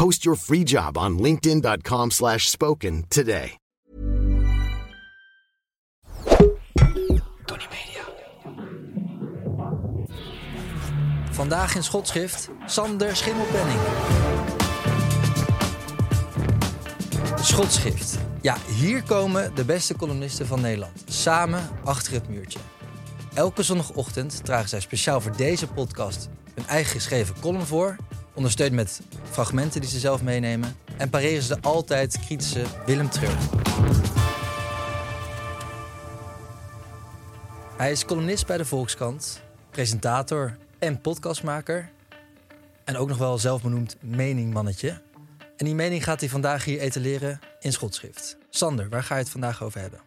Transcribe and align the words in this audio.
Post 0.00 0.24
your 0.24 0.36
free 0.36 0.64
job 0.64 0.96
on 0.96 1.18
linkedin.com 1.18 2.10
slash 2.10 2.48
spoken 2.48 3.04
today. 3.08 3.58
Tony 7.44 7.66
Media. 7.70 8.04
Vandaag 11.30 11.74
in 11.74 11.82
schotschrift 11.82 12.50
Sander 12.66 13.16
Schimmelpenning. 13.16 13.78
Schotschrift. 17.40 18.18
Ja, 18.42 18.56
hier 18.76 19.02
komen 19.02 19.54
de 19.54 19.64
beste 19.64 19.96
columnisten 19.96 20.46
van 20.46 20.60
Nederland. 20.60 21.04
Samen 21.08 21.68
achter 21.84 22.12
het 22.12 22.28
muurtje. 22.28 22.58
Elke 23.34 23.62
zondagochtend 23.62 24.44
dragen 24.44 24.68
zij 24.68 24.80
speciaal 24.80 25.20
voor 25.20 25.36
deze 25.36 25.66
podcast 25.66 26.28
hun 26.54 26.66
eigen 26.66 26.92
geschreven 26.92 27.34
column 27.40 27.66
voor. 27.66 27.96
Ondersteund 28.40 28.72
met 28.72 29.00
fragmenten 29.30 29.80
die 29.80 29.90
ze 29.90 29.98
zelf 29.98 30.22
meenemen. 30.22 30.76
En 30.96 31.10
pareren 31.10 31.42
ze 31.42 31.54
de 31.54 31.60
altijd 31.60 32.18
kritische 32.18 32.64
Willem 32.86 33.10
Treur. 33.10 33.36
Hij 37.76 37.90
is 37.90 38.04
columnist 38.04 38.46
bij 38.46 38.56
de 38.56 38.64
Volkskrant, 38.64 39.42
presentator 39.70 40.56
en 40.78 41.00
podcastmaker. 41.00 41.90
En 42.84 42.96
ook 42.96 43.08
nog 43.08 43.18
wel 43.18 43.38
zelfbenoemd 43.38 43.96
meningmannetje. 44.00 45.00
En 45.56 45.64
die 45.64 45.74
mening 45.74 46.04
gaat 46.04 46.20
hij 46.20 46.28
vandaag 46.28 46.64
hier 46.64 46.80
etaleren 46.80 47.40
in 47.58 47.72
schotschrift. 47.72 48.36
Sander, 48.50 48.88
waar 48.88 49.02
ga 49.02 49.14
je 49.14 49.20
het 49.22 49.30
vandaag 49.30 49.62
over 49.62 49.80
hebben? 49.80 50.00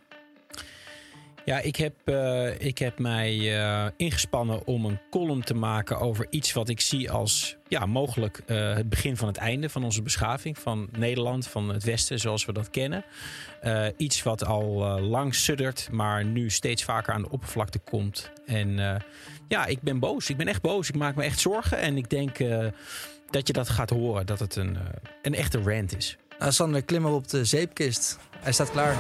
Ja, 1.46 1.60
ik 1.60 1.76
heb, 1.76 1.94
uh, 2.06 2.60
ik 2.60 2.78
heb 2.78 3.00
mij 3.00 3.36
uh, 3.36 3.86
ingespannen 3.98 4.68
om 4.68 4.86
een 4.86 5.00
column 5.10 5.44
te 5.44 5.54
maken 5.54 6.00
over 6.00 6.28
iets 6.30 6.54
wat 6.54 6.70
ik 6.70 6.82
zie 6.82 7.12
als 7.12 7.58
ja, 7.68 7.86
mogelijk 7.86 8.42
uh, 8.48 8.74
het 8.74 8.90
begin 8.90 9.18
van 9.18 9.28
het 9.28 9.38
einde 9.38 9.70
van 9.70 9.84
onze 9.84 10.02
beschaving, 10.02 10.58
van 10.58 10.90
Nederland, 10.92 11.48
van 11.48 11.70
het 11.70 11.84
Westen 11.84 12.20
zoals 12.20 12.46
we 12.46 12.54
dat 12.54 12.70
kennen. 12.70 13.06
iets 13.98 14.24
wat 14.24 14.46
al 14.46 15.00
lang 15.00 15.36
suddert, 15.36 15.88
maar 15.92 16.26
nu 16.26 16.50
steeds 16.50 16.84
vaker 16.84 17.14
aan 17.14 17.22
de 17.22 17.30
oppervlakte 17.30 17.80
komt. 17.80 18.32
En 18.46 19.02
ja, 19.48 19.66
ik 19.66 19.82
ben 19.82 20.00
boos. 20.00 20.30
Ik 20.30 20.38
ben 20.38 20.48
echt 20.48 20.62
boos. 20.62 20.90
Ik 20.90 20.96
maak 20.96 21.16
me 21.16 21.24
echt 21.24 21.40
zorgen. 21.40 21.78
En 21.78 21.98
ik 21.98 22.10
denk 22.10 22.38
dat 23.30 23.48
je 23.48 23.54
dat 23.54 23.70
gaat 23.70 23.90
horen, 23.90 24.26
dat 24.26 24.40
het 24.40 24.56
een, 24.56 24.78
een 25.22 25.36
echte 25.36 25.62
rant 25.62 25.98
is. 25.98 26.18
Nou, 26.40 26.52
Sander, 26.52 26.84
klim 26.84 27.06
op 27.06 27.28
de 27.28 27.46
zeepkist. 27.46 28.18
Hij 28.40 28.52
staat 28.52 28.72
klaar. 28.72 28.96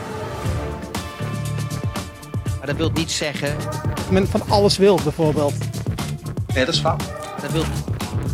Maar 2.64 2.76
dat 2.76 2.82
wil 2.82 3.02
niet 3.02 3.12
zeggen. 3.12 3.58
Men 4.12 4.28
van 4.28 4.42
alles 4.50 4.78
wil, 4.78 5.00
bijvoorbeeld. 5.04 5.54
Nee, 6.54 6.66
dat 6.66 6.74
is 6.74 6.80
fout. 6.80 7.04
Dat, 7.42 7.52
wil... 7.52 7.64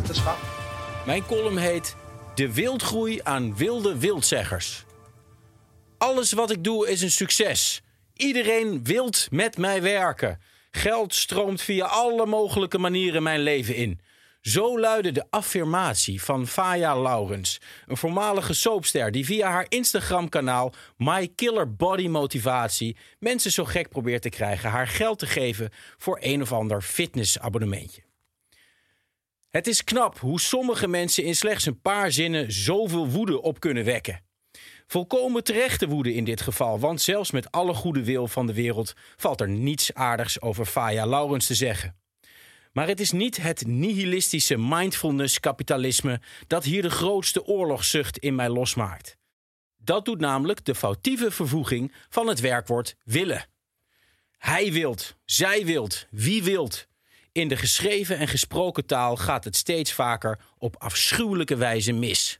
dat 0.02 0.10
is 0.10 0.20
fout. 0.20 0.38
Mijn 1.06 1.26
column 1.26 1.58
heet 1.58 1.96
De 2.36 2.54
wildgroei 2.54 3.20
aan 3.24 3.56
wilde 3.56 3.98
wildzeggers. 3.98 4.86
Alles 5.98 6.32
wat 6.32 6.52
ik 6.52 6.64
doe 6.64 6.90
is 6.90 7.02
een 7.02 7.12
succes. 7.12 7.82
Iedereen 8.14 8.84
wilt 8.84 9.28
met 9.32 9.58
mij 9.58 9.82
werken. 9.82 10.40
Geld 10.72 11.14
stroomt 11.14 11.62
via 11.62 11.86
alle 11.86 12.26
mogelijke 12.26 12.78
manieren 12.78 13.24
mijn 13.24 13.40
leven 13.40 13.76
in. 13.76 14.00
Zo 14.42 14.80
luidde 14.80 15.12
de 15.12 15.26
affirmatie 15.30 16.22
van 16.22 16.48
Faya 16.48 17.02
Laurens, 17.02 17.62
een 17.88 17.98
voormalige 17.98 18.54
soapster 18.54 19.12
die 19.12 19.26
via 19.26 19.50
haar 19.50 19.66
Instagram-kanaal 19.70 20.74
My 20.98 21.28
Killer 21.36 21.76
Body 21.76 22.08
Motivatie 22.08 22.98
mensen 23.20 23.52
zo 23.52 23.66
gek 23.66 23.90
probeert 23.90 24.22
te 24.22 24.30
krijgen 24.30 24.70
haar 24.70 24.88
geld 24.88 25.20
te 25.20 25.26
geven 25.26 25.70
voor 25.98 26.18
een 26.22 26.42
of 26.42 26.52
ander 26.52 26.82
fitnessabonnementje. 26.82 28.02
Het 29.50 29.68
is 29.68 29.84
knap 29.84 30.20
hoe 30.20 30.40
sommige 30.40 30.88
mensen 30.88 31.24
in 31.24 31.36
slechts 31.36 31.66
een 31.66 31.82
paar 31.82 32.12
zinnen 32.12 32.52
zoveel 32.52 33.08
woede 33.08 33.42
op 33.42 33.60
kunnen 33.60 33.86
wekken. 33.86 34.22
Volkomen 34.88 35.44
terechte 35.44 35.88
woede 35.88 36.14
in 36.14 36.24
dit 36.24 36.42
geval, 36.42 36.80
want 36.80 37.02
zelfs 37.02 37.32
met 37.32 37.52
alle 37.52 37.74
goede 37.74 38.04
wil 38.04 38.28
van 38.28 38.48
de 38.48 38.54
wereld 38.54 38.94
valt 39.18 39.42
er 39.42 39.50
niets 39.50 39.94
aardigs 39.94 40.42
over 40.42 40.66
Faya 40.66 41.06
Laurens 41.06 41.48
te 41.48 41.56
zeggen. 41.56 41.99
Maar 42.80 42.88
het 42.88 43.00
is 43.00 43.12
niet 43.12 43.38
het 43.38 43.68
nihilistische 43.68 44.58
mindfulness-kapitalisme 44.58 46.22
dat 46.48 46.64
hier 46.64 46.82
de 46.82 46.90
grootste 46.90 47.46
oorlogszucht 47.46 48.18
in 48.18 48.36
mij 48.36 48.50
losmaakt. 48.50 49.18
Dat 49.78 50.06
doet 50.06 50.20
namelijk 50.20 50.66
de 50.66 50.76
foutieve 50.76 51.32
vervoeging 51.32 51.94
van 52.10 52.28
het 52.28 52.40
werkwoord 52.40 52.96
willen. 53.04 53.46
Hij 54.38 54.72
wilt, 54.72 55.16
zij 55.26 55.66
wilt, 55.66 56.08
wie 56.12 56.44
wilt. 56.44 56.88
In 57.32 57.48
de 57.48 57.56
geschreven 57.56 58.18
en 58.18 58.28
gesproken 58.28 58.86
taal 58.86 59.16
gaat 59.16 59.44
het 59.44 59.56
steeds 59.56 59.94
vaker 59.94 60.40
op 60.58 60.76
afschuwelijke 60.78 61.56
wijze 61.56 61.92
mis. 61.92 62.38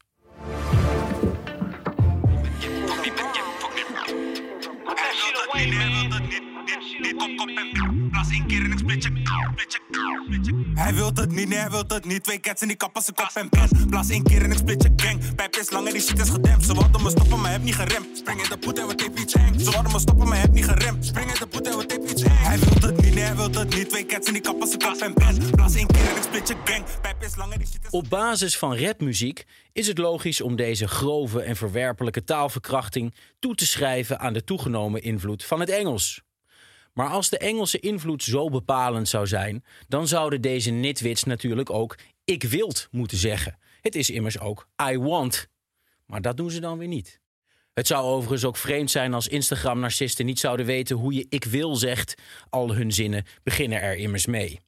Hij 10.74 10.94
wil 10.94 11.12
het 11.14 11.32
niet, 11.32 11.50
nee, 11.50 11.58
hij 11.58 11.70
wil 11.70 11.84
het 11.88 12.06
niet. 12.06 12.24
Twee 12.24 12.40
cats 12.40 12.62
in 12.62 12.68
die 12.68 12.78
kap 12.78 12.96
als 12.96 13.08
een 13.08 13.14
kop 13.14 13.32
en 13.34 13.50
pen. 13.50 13.88
Blaas 13.90 14.10
één 14.10 14.24
keer 14.24 14.42
in 14.42 14.52
een 14.52 14.58
splitje 14.58 14.90
gang. 14.96 15.36
Pijp 15.36 15.56
is 15.56 15.70
lang 15.70 15.88
en 15.88 15.94
die 15.94 16.02
shit 16.02 16.20
is 16.20 16.30
gedempt. 16.30 16.66
Ze 16.66 16.74
wilden 16.74 17.04
me 17.04 17.10
stoppen, 17.10 17.42
maar 17.42 17.52
heb 17.52 17.64
niet 17.64 17.76
geremd. 17.76 18.18
Spring 18.18 18.44
in 18.44 18.50
de 18.50 18.58
poet 18.58 18.80
en 18.80 18.88
we 18.88 18.96
tape 18.96 19.22
iets 19.22 19.34
hang. 19.34 19.62
Ze 19.62 19.72
wilden 19.72 19.92
me 19.92 20.00
stoppen, 20.00 20.28
maar 20.28 20.40
heb 20.40 20.52
niet 20.52 20.66
geremd. 20.66 21.06
Spring 21.06 21.32
in 21.32 21.40
de 21.40 21.48
poet 21.48 21.68
en 21.68 21.78
we 21.78 21.86
tape 21.86 22.08
iets 22.10 22.24
hang. 22.24 22.40
Hij 22.40 22.60
wil 22.60 22.90
het 22.90 23.02
niet, 23.02 23.14
nee, 23.14 23.24
hij 23.24 23.36
wil 23.36 23.52
het 23.52 23.76
niet. 23.76 23.90
Twee 23.90 24.06
cats 24.06 24.28
in 24.28 24.34
die 24.34 24.42
kap 24.42 24.62
als 24.62 24.74
een 24.74 24.80
kop 24.80 24.96
en 24.96 25.14
pen. 25.14 25.52
Blaas 25.52 25.76
één 25.76 25.88
keer 25.88 26.10
in 26.10 26.18
een 26.18 26.24
splitje 26.24 26.56
gang. 26.64 26.86
Pijp 27.02 27.24
is 27.24 27.36
lang 27.36 27.52
en 27.52 27.60
die 27.60 27.68
shit 27.68 27.84
is 27.84 27.90
Op 27.90 28.10
basis 28.10 28.58
van 28.58 28.78
rapmuziek 28.78 29.46
is 29.74 29.88
het 29.88 29.98
logisch 29.98 30.42
om 30.42 30.56
deze 30.56 30.88
grove 30.88 31.42
en 31.42 31.56
verwerpelijke 31.56 32.24
taalverkrachting 32.24 33.14
toe 33.40 33.56
te 33.56 33.66
schrijven 33.66 34.20
aan 34.20 34.34
de 34.34 34.44
toegenomen 34.44 35.02
invloed 35.02 35.46
van 35.46 35.60
het 35.60 35.70
Engels. 35.70 36.28
Maar 37.00 37.10
als 37.10 37.30
de 37.30 37.38
Engelse 37.38 37.80
invloed 37.80 38.24
zo 38.24 38.50
bepalend 38.50 39.08
zou 39.08 39.28
zijn, 39.28 39.64
dan 39.88 40.08
zouden 40.08 40.42
deze 40.42 40.72
nitwits 40.72 41.24
natuurlijk 41.24 41.70
ook 41.70 41.98
ik 42.24 42.44
wilt 42.44 42.88
moeten 42.92 43.18
zeggen. 43.18 43.58
Het 43.82 43.96
is 43.96 44.10
immers 44.10 44.40
ook 44.40 44.68
I 44.92 44.98
want. 44.98 45.48
Maar 46.06 46.22
dat 46.22 46.38
doen 46.38 46.52
ze 46.52 46.60
dan 46.60 46.78
weer 46.78 46.88
niet. 46.88 47.22
Het 47.74 47.88
zou 47.88 48.06
overigens 48.06 48.46
ook 48.46 48.58
vreemd 48.58 48.92
zijn 48.92 49.14
als 49.14 49.28
Instagram-narcisten 49.28 50.26
niet 50.26 50.40
zouden 50.40 50.66
weten 50.66 50.96
hoe 50.96 51.14
je 51.14 51.26
ik 51.30 51.44
wil 51.44 51.76
zegt. 51.76 52.16
Al 52.50 52.74
hun 52.74 52.92
zinnen 52.92 53.26
beginnen 53.44 53.82
er 53.82 53.96
immers 53.96 54.26
mee. 54.26 54.60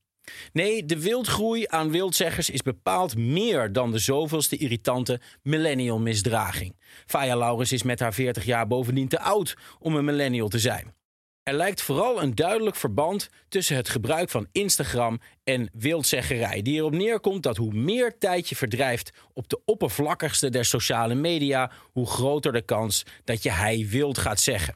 Nee, 0.54 0.86
de 0.86 1.00
wildgroei 1.00 1.66
aan 1.68 1.92
wildzeggers 1.92 2.50
is 2.50 2.62
bepaald 2.62 3.18
meer 3.18 3.72
dan 3.72 3.92
de 3.92 4.00
zoveelste 4.00 4.58
irritante 4.58 5.20
millennial 5.44 6.00
misdraging. 6.00 6.76
Faya 7.06 7.38
Laurens 7.38 7.72
is 7.72 7.84
met 7.84 8.00
haar 8.00 8.14
40 8.14 8.46
jaar 8.46 8.68
bovendien 8.68 9.08
te 9.08 9.20
oud 9.20 9.58
om 9.80 9.96
een 9.96 10.06
millennial 10.06 10.48
te 10.48 10.60
zijn. 10.60 11.00
Er 11.44 11.54
lijkt 11.54 11.82
vooral 11.82 12.22
een 12.22 12.36
duidelijk 12.36 12.76
verband 12.76 13.30
tussen 13.48 13.76
het 13.76 13.90
gebruik 13.90 14.30
van 14.30 14.48
Instagram 14.52 15.20
en 15.44 15.70
wildzeggerij, 15.74 16.62
die 16.62 16.76
erop 16.76 16.92
neerkomt 16.92 17.44
dat 17.44 17.58
hoe 17.58 17.74
meer 17.74 18.18
tijd 18.18 18.50
je 18.50 18.56
verdrijft 18.56 19.12
op 19.34 19.50
de 19.50 19.62
oppervlakkigste 19.66 20.50
der 20.50 20.66
sociale 20.66 21.16
media, 21.16 21.72
hoe 21.92 22.08
groter 22.08 22.52
de 22.52 22.62
kans 22.62 23.04
dat 23.24 23.44
je 23.44 23.52
hij 23.52 23.88
wild 23.90 24.18
gaat 24.18 24.40
zeggen. 24.40 24.76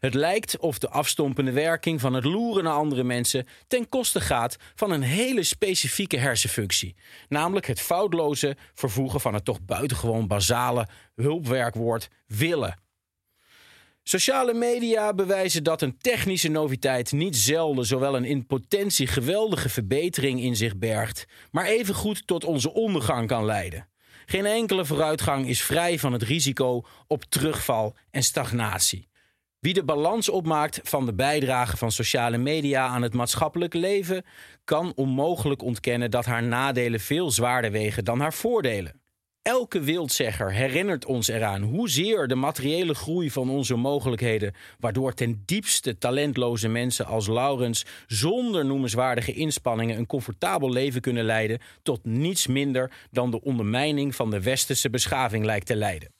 Het 0.00 0.14
lijkt 0.14 0.58
of 0.58 0.78
de 0.78 0.88
afstompende 0.88 1.52
werking 1.52 2.00
van 2.00 2.14
het 2.14 2.24
loeren 2.24 2.64
naar 2.64 2.72
andere 2.72 3.04
mensen 3.04 3.46
ten 3.66 3.88
koste 3.88 4.20
gaat 4.20 4.56
van 4.74 4.90
een 4.90 5.02
hele 5.02 5.42
specifieke 5.42 6.16
hersenfunctie, 6.16 6.96
namelijk 7.28 7.66
het 7.66 7.80
foutloze 7.80 8.56
vervoegen 8.74 9.20
van 9.20 9.34
het 9.34 9.44
toch 9.44 9.60
buitengewoon 9.60 10.26
basale 10.26 10.88
hulpwerkwoord 11.14 12.08
willen. 12.26 12.86
Sociale 14.08 14.54
media 14.54 15.14
bewijzen 15.14 15.64
dat 15.64 15.82
een 15.82 15.98
technische 15.98 16.48
noviteit 16.48 17.12
niet 17.12 17.36
zelden 17.36 17.86
zowel 17.86 18.16
een 18.16 18.24
in 18.24 18.46
potentie 18.46 19.06
geweldige 19.06 19.68
verbetering 19.68 20.40
in 20.40 20.56
zich 20.56 20.76
bergt, 20.76 21.26
maar 21.50 21.64
evengoed 21.64 22.26
tot 22.26 22.44
onze 22.44 22.72
ondergang 22.72 23.26
kan 23.26 23.44
leiden. 23.44 23.88
Geen 24.26 24.46
enkele 24.46 24.84
vooruitgang 24.84 25.48
is 25.48 25.62
vrij 25.62 25.98
van 25.98 26.12
het 26.12 26.22
risico 26.22 26.86
op 27.06 27.24
terugval 27.24 27.96
en 28.10 28.22
stagnatie. 28.22 29.08
Wie 29.58 29.74
de 29.74 29.84
balans 29.84 30.28
opmaakt 30.28 30.80
van 30.82 31.06
de 31.06 31.14
bijdrage 31.14 31.76
van 31.76 31.92
sociale 31.92 32.38
media 32.38 32.86
aan 32.86 33.02
het 33.02 33.14
maatschappelijk 33.14 33.74
leven, 33.74 34.24
kan 34.64 34.92
onmogelijk 34.94 35.62
ontkennen 35.62 36.10
dat 36.10 36.24
haar 36.24 36.42
nadelen 36.42 37.00
veel 37.00 37.30
zwaarder 37.30 37.70
wegen 37.70 38.04
dan 38.04 38.20
haar 38.20 38.34
voordelen. 38.34 39.00
Elke 39.42 39.80
wildzegger 39.80 40.52
herinnert 40.52 41.04
ons 41.04 41.28
eraan 41.28 41.62
hoezeer 41.62 42.26
de 42.26 42.34
materiële 42.34 42.94
groei 42.94 43.30
van 43.30 43.50
onze 43.50 43.74
mogelijkheden, 43.74 44.54
waardoor 44.78 45.14
ten 45.14 45.42
diepste 45.44 45.98
talentloze 45.98 46.68
mensen 46.68 47.06
als 47.06 47.26
Laurens 47.26 47.86
zonder 48.06 48.64
noemenswaardige 48.64 49.32
inspanningen 49.32 49.96
een 49.96 50.06
comfortabel 50.06 50.70
leven 50.70 51.00
kunnen 51.00 51.24
leiden, 51.24 51.60
tot 51.82 52.04
niets 52.04 52.46
minder 52.46 52.92
dan 53.10 53.30
de 53.30 53.42
ondermijning 53.42 54.14
van 54.14 54.30
de 54.30 54.42
westerse 54.42 54.90
beschaving 54.90 55.44
lijkt 55.44 55.66
te 55.66 55.76
leiden. 55.76 56.12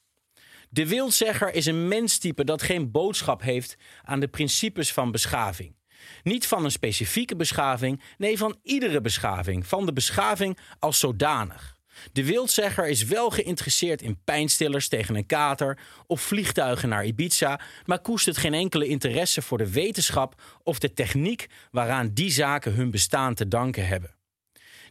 De 0.71 0.87
wildzegger 0.87 1.55
is 1.55 1.67
een 1.67 1.89
menstype 1.89 2.45
dat 2.45 2.63
geen 2.63 2.91
boodschap 2.91 3.43
heeft 3.43 3.77
aan 4.03 4.21
de 4.21 4.29
principes 4.29 4.93
van 4.93 5.11
beschaving. 5.11 5.77
Niet 6.23 6.47
van 6.47 6.65
een 6.65 6.71
specifieke 6.71 7.37
beschaving, 7.37 8.03
nee 8.19 8.39
van 8.39 8.57
iedere 8.63 9.01
beschaving, 9.01 9.67
van 9.67 9.87
de 9.87 9.93
beschaving 9.93 10.59
als 10.79 10.99
zodanig. 10.99 11.78
De 12.13 12.25
wildzegger 12.25 12.89
is 12.89 13.05
wel 13.05 13.31
geïnteresseerd 13.31 14.03
in 14.03 14.19
pijnstillers 14.25 14.89
tegen 14.89 15.15
een 15.15 15.27
kater 15.27 15.79
of 16.07 16.21
vliegtuigen 16.21 16.89
naar 16.89 17.05
Ibiza, 17.05 17.61
maar 17.85 18.01
koestert 18.01 18.37
geen 18.37 18.55
enkele 18.55 18.87
interesse 18.87 19.43
voor 19.43 19.59
de 19.59 19.71
wetenschap 19.71 20.43
of 20.63 20.79
de 20.79 20.93
techniek 20.93 21.47
waaraan 21.71 22.11
die 22.15 22.31
zaken 22.31 22.75
hun 22.75 22.91
bestaan 22.91 23.35
te 23.35 23.49
danken 23.49 23.87
hebben. 23.87 24.15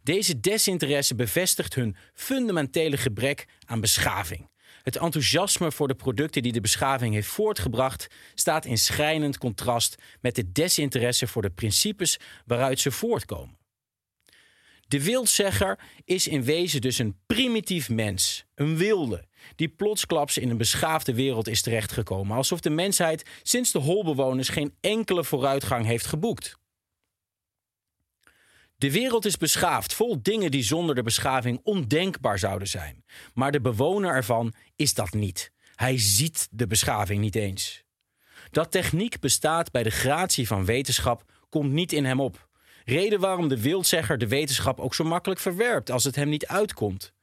Deze 0.03 0.39
desinteresse 0.39 1.15
bevestigt 1.15 1.73
hun 1.73 1.95
fundamentele 2.13 2.97
gebrek 2.97 3.47
aan 3.65 3.81
beschaving. 3.81 4.49
Het 4.83 4.97
enthousiasme 4.97 5.71
voor 5.71 5.87
de 5.87 5.95
producten 5.95 6.41
die 6.41 6.51
de 6.51 6.61
beschaving 6.61 7.13
heeft 7.13 7.27
voortgebracht 7.27 8.07
staat 8.33 8.65
in 8.65 8.77
schrijnend 8.77 9.37
contrast 9.37 9.95
met 10.21 10.35
de 10.35 10.51
desinteresse 10.51 11.27
voor 11.27 11.41
de 11.41 11.49
principes 11.49 12.19
waaruit 12.45 12.79
ze 12.79 12.91
voortkomen. 12.91 13.56
De 14.87 15.03
wildzegger 15.03 15.79
is 16.03 16.27
in 16.27 16.43
wezen 16.43 16.81
dus 16.81 16.97
een 16.97 17.17
primitief 17.25 17.89
mens, 17.89 18.45
een 18.55 18.77
wilde, 18.77 19.27
die 19.55 19.69
plotsklaps 19.69 20.37
in 20.37 20.49
een 20.49 20.57
beschaafde 20.57 21.13
wereld 21.13 21.47
is 21.47 21.61
terechtgekomen, 21.61 22.37
alsof 22.37 22.59
de 22.59 22.69
mensheid 22.69 23.29
sinds 23.43 23.71
de 23.71 23.79
holbewoners 23.79 24.49
geen 24.49 24.75
enkele 24.81 25.23
vooruitgang 25.23 25.85
heeft 25.85 26.05
geboekt. 26.05 26.57
De 28.77 28.91
wereld 28.91 29.25
is 29.25 29.37
beschaafd, 29.37 29.93
vol 29.93 30.21
dingen 30.21 30.51
die 30.51 30.63
zonder 30.63 30.95
de 30.95 31.03
beschaving 31.03 31.59
ondenkbaar 31.63 32.39
zouden 32.39 32.67
zijn. 32.67 33.03
Maar 33.33 33.51
de 33.51 33.61
bewoner 33.61 34.13
ervan 34.13 34.53
is 34.75 34.93
dat 34.93 35.13
niet. 35.13 35.51
Hij 35.75 35.99
ziet 35.99 36.47
de 36.51 36.67
beschaving 36.67 37.21
niet 37.21 37.35
eens. 37.35 37.83
Dat 38.51 38.71
techniek 38.71 39.19
bestaat 39.19 39.71
bij 39.71 39.83
de 39.83 39.89
gratie 39.89 40.47
van 40.47 40.65
wetenschap 40.65 41.23
komt 41.49 41.71
niet 41.71 41.91
in 41.91 42.05
hem 42.05 42.19
op. 42.19 42.46
Reden 42.89 43.19
waarom 43.19 43.47
de 43.47 43.61
wildzegger 43.61 44.17
de 44.17 44.27
wetenschap 44.27 44.79
ook 44.79 44.95
zo 44.95 45.03
makkelijk 45.03 45.39
verwerpt 45.39 45.91
als 45.91 46.03
het 46.03 46.15
hem 46.15 46.29
niet 46.29 46.47
uitkomt. 46.47 47.13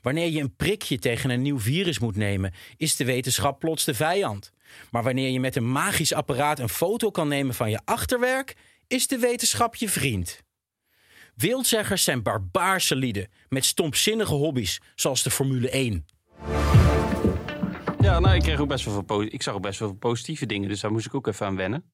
Wanneer 0.00 0.28
je 0.28 0.40
een 0.40 0.56
prikje 0.56 0.98
tegen 0.98 1.30
een 1.30 1.42
nieuw 1.42 1.58
virus 1.60 1.98
moet 1.98 2.16
nemen, 2.16 2.52
is 2.76 2.96
de 2.96 3.04
wetenschap 3.04 3.58
plots 3.58 3.84
de 3.84 3.94
vijand. 3.94 4.52
Maar 4.90 5.02
wanneer 5.02 5.30
je 5.30 5.40
met 5.40 5.56
een 5.56 5.72
magisch 5.72 6.12
apparaat 6.12 6.58
een 6.58 6.68
foto 6.68 7.10
kan 7.10 7.28
nemen 7.28 7.54
van 7.54 7.70
je 7.70 7.80
achterwerk, 7.84 8.56
is 8.86 9.06
de 9.06 9.18
wetenschap 9.18 9.74
je 9.74 9.88
vriend. 9.88 10.42
Wildzeggers 11.34 12.04
zijn 12.04 12.22
barbaarse 12.22 12.96
lieden 12.96 13.28
met 13.48 13.64
stompzinnige 13.64 14.34
hobby's, 14.34 14.80
zoals 14.94 15.22
de 15.22 15.30
Formule 15.30 15.70
1. 15.70 16.06
Ja, 18.00 18.20
nou, 18.20 18.34
ik, 18.34 18.42
kreeg 18.42 18.60
ook 18.60 18.68
best 18.68 18.84
wel 18.84 19.04
veel, 19.06 19.22
ik 19.22 19.42
zag 19.42 19.54
ook 19.54 19.62
best 19.62 19.78
wel 19.78 19.88
veel 19.88 19.98
positieve 19.98 20.46
dingen, 20.46 20.68
dus 20.68 20.80
daar 20.80 20.92
moest 20.92 21.06
ik 21.06 21.14
ook 21.14 21.26
even 21.26 21.46
aan 21.46 21.56
wennen. 21.56 21.92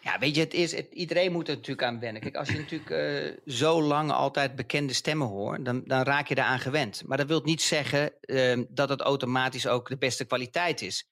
Ja, 0.00 0.18
weet 0.18 0.34
je, 0.34 0.40
het 0.40 0.54
is, 0.54 0.72
het, 0.72 0.86
iedereen 0.92 1.32
moet 1.32 1.48
er 1.48 1.54
natuurlijk 1.54 1.86
aan 1.86 2.00
wennen. 2.00 2.22
Kijk, 2.22 2.36
als 2.36 2.48
je 2.48 2.58
natuurlijk 2.58 2.90
uh, 2.90 3.54
zo 3.54 3.82
lang 3.82 4.10
altijd 4.10 4.56
bekende 4.56 4.92
stemmen 4.92 5.26
hoort, 5.26 5.64
dan, 5.64 5.82
dan 5.84 6.02
raak 6.02 6.28
je 6.28 6.34
daaraan 6.34 6.58
gewend. 6.58 7.02
Maar 7.06 7.16
dat 7.16 7.26
wil 7.26 7.40
niet 7.44 7.62
zeggen 7.62 8.12
uh, 8.20 8.62
dat 8.68 8.88
het 8.88 9.00
automatisch 9.00 9.66
ook 9.66 9.88
de 9.88 9.98
beste 9.98 10.24
kwaliteit 10.24 10.82
is. 10.82 11.10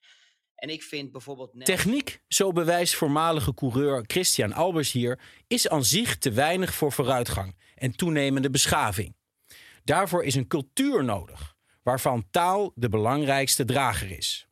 En 0.55 0.69
ik 0.69 0.83
vind 0.83 1.13
bijvoorbeeld. 1.13 1.65
Techniek, 1.65 2.21
zo 2.29 2.53
bewijst 2.53 2.95
voormalige 2.95 3.55
coureur 3.55 4.05
Christian 4.07 4.53
Albers 4.53 4.93
hier, 4.93 5.21
is 5.47 5.69
aan 5.69 5.85
zich 5.85 6.19
te 6.19 6.31
weinig 6.31 6.75
voor 6.75 6.93
vooruitgang 6.93 7.57
en 7.75 7.97
toenemende 7.97 8.51
beschaving. 8.51 9.17
Daarvoor 9.85 10.25
is 10.25 10.35
een 10.35 10.47
cultuur 10.47 11.05
nodig, 11.05 11.55
waarvan 11.83 12.27
taal 12.31 12.73
de 12.75 12.89
belangrijkste 12.89 13.65
drager 13.65 14.11
is. 14.11 14.49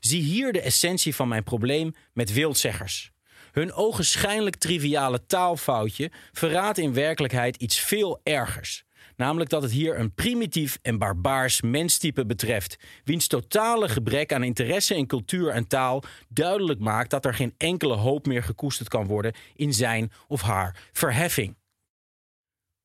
Zie 0.00 0.22
hier 0.22 0.52
de 0.52 0.60
essentie 0.60 1.14
van 1.14 1.28
mijn 1.28 1.44
probleem 1.44 1.94
met 2.12 2.32
wildzeggers. 2.32 3.14
Hun 3.58 3.72
ogenschijnlijk 3.72 4.56
triviale 4.56 5.26
taalfoutje 5.26 6.10
verraadt 6.32 6.78
in 6.78 6.92
werkelijkheid 6.92 7.56
iets 7.56 7.78
veel 7.78 8.20
ergers. 8.22 8.84
Namelijk 9.16 9.50
dat 9.50 9.62
het 9.62 9.70
hier 9.70 9.98
een 9.98 10.14
primitief 10.14 10.78
en 10.82 10.98
barbaars 10.98 11.60
menstype 11.60 12.26
betreft, 12.26 12.76
wiens 13.04 13.26
totale 13.26 13.88
gebrek 13.88 14.32
aan 14.32 14.42
interesse 14.42 14.96
in 14.96 15.06
cultuur 15.06 15.48
en 15.48 15.66
taal 15.66 16.02
duidelijk 16.28 16.80
maakt 16.80 17.10
dat 17.10 17.24
er 17.24 17.34
geen 17.34 17.54
enkele 17.56 17.94
hoop 17.94 18.26
meer 18.26 18.42
gekoesterd 18.42 18.88
kan 18.88 19.06
worden 19.06 19.34
in 19.54 19.74
zijn 19.74 20.12
of 20.26 20.40
haar 20.40 20.88
verheffing. 20.92 21.56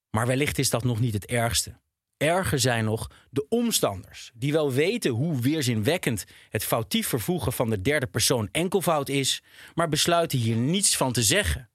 Maar 0.10 0.28
wellicht 0.28 0.58
is 0.58 0.70
dat 0.70 0.84
nog 0.84 1.00
niet 1.00 1.14
het 1.14 1.26
ergste. 1.26 1.80
Erger 2.22 2.60
zijn 2.60 2.86
nog 2.86 3.10
de 3.30 3.46
omstanders, 3.50 4.32
die 4.34 4.52
wel 4.52 4.72
weten 4.72 5.12
hoe 5.12 5.40
weerzinwekkend 5.40 6.26
het 6.50 6.64
foutief 6.64 7.08
vervoegen 7.08 7.54
van 7.54 7.70
de 7.70 7.82
derde 7.82 8.08
persoon 8.08 8.50
enkelvoud 8.52 9.10
is, 9.10 9.44
maar 9.76 9.90
besluiten 9.90 10.38
hier 10.38 10.56
niets 10.56 10.98
van 10.98 11.12
te 11.12 11.24
zeggen 11.24 11.70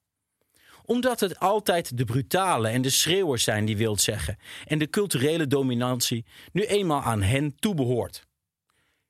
omdat 0.84 1.20
het 1.20 1.38
altijd 1.38 1.96
de 1.96 2.04
brutale 2.04 2.69
en 2.69 2.82
de 2.82 2.90
schreeuwers 2.90 3.44
zijn 3.44 3.64
die 3.64 3.76
wilt 3.76 4.00
zeggen 4.00 4.38
en 4.64 4.78
de 4.78 4.90
culturele 4.90 5.46
dominantie 5.46 6.25
nu 6.52 6.64
eenmaal 6.64 7.02
aan 7.02 7.22
hen 7.22 7.56
toebehoort. 7.58 8.26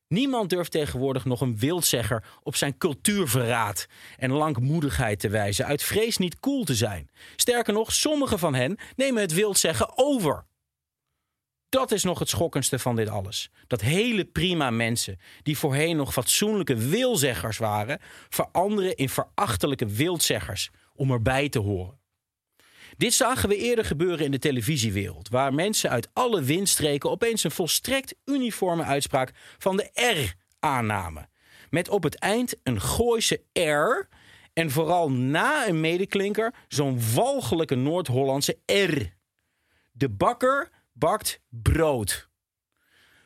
Niemand 0.09 0.51
durft 0.51 0.71
tegenwoordig 0.71 1.25
nog 1.25 1.41
een 1.41 1.59
wildzegger 1.59 2.25
op 2.43 2.57
zijn 2.57 2.79
cultuurverraad 2.79 3.87
en 4.17 4.31
langmoedigheid 4.31 5.21
te 5.21 5.29
wijzen 5.29 5.67
uit 5.67 5.83
vrees 5.83 6.17
niet 6.17 6.41
cool 6.41 6.65
te 6.65 6.75
zijn. 6.75 7.11
Sterker 7.37 7.73
nog, 7.73 7.93
sommige 7.93 8.39
van 8.39 8.55
hen 8.55 8.79
nemen 8.95 9.23
het 9.23 9.33
wildzeggen 9.33 9.99
over. 9.99 10.45
Dat 11.69 11.93
is 11.93 12.05
nog 12.05 12.19
het 12.19 12.29
schokkendste 12.29 12.79
van 12.79 12.97
dit 12.97 13.09
alles. 13.09 13.51
Dat 13.67 13.81
hele 13.81 14.25
prima 14.25 14.71
mensen, 14.71 15.19
die 15.43 15.59
voorheen 15.59 15.97
nog 15.97 16.13
fatsoenlijke 16.13 16.75
wilzeggers 16.75 17.59
waren, 17.59 18.01
veranderen 18.29 18.97
in 18.97 19.09
verachtelijke 19.09 19.87
wildzeggers 19.87 20.71
om 20.95 21.11
erbij 21.11 21.49
te 21.49 21.59
horen. 21.59 21.99
Dit 22.97 23.15
zagen 23.15 23.49
we 23.49 23.57
eerder 23.57 23.85
gebeuren 23.85 24.25
in 24.25 24.31
de 24.31 24.39
televisiewereld, 24.39 25.29
waar 25.29 25.55
mensen 25.55 25.91
uit 25.91 26.09
alle 26.13 26.43
windstreken 26.43 27.11
opeens 27.11 27.45
een 27.45 27.51
volstrekt 27.51 28.15
uniforme 28.25 28.83
uitspraak 28.83 29.33
van 29.59 29.77
de 29.77 29.91
R 29.95 30.35
aannamen. 30.61 31.31
Met 31.71 31.89
op 31.89 32.03
het 32.03 32.19
eind 32.19 32.57
een 32.63 32.81
Gooise 32.81 33.43
R 33.53 34.09
en 34.53 34.71
vooral 34.71 35.11
na 35.11 35.69
een 35.69 35.81
medeklinker 35.81 36.55
zo'n 36.69 37.01
walgelijke 37.15 37.75
Noord-Hollandse 37.75 38.59
R. 38.67 39.15
De 39.93 40.09
bakker 40.09 40.71
bakt 40.99 41.41
brood. 41.49 42.29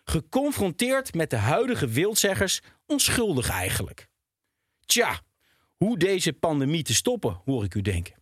Geconfronteerd 0.04 1.14
met 1.14 1.30
de 1.30 1.36
huidige 1.36 1.88
wildzeggers, 1.88 2.60
onschuldig 2.86 3.48
eigenlijk. 3.48 4.08
Tja, 4.86 5.20
hoe 5.76 5.98
deze 5.98 6.32
pandemie 6.32 6.82
te 6.82 6.94
stoppen, 6.94 7.40
hoor 7.44 7.64
ik 7.64 7.74
u 7.74 7.80
denken. 7.80 8.14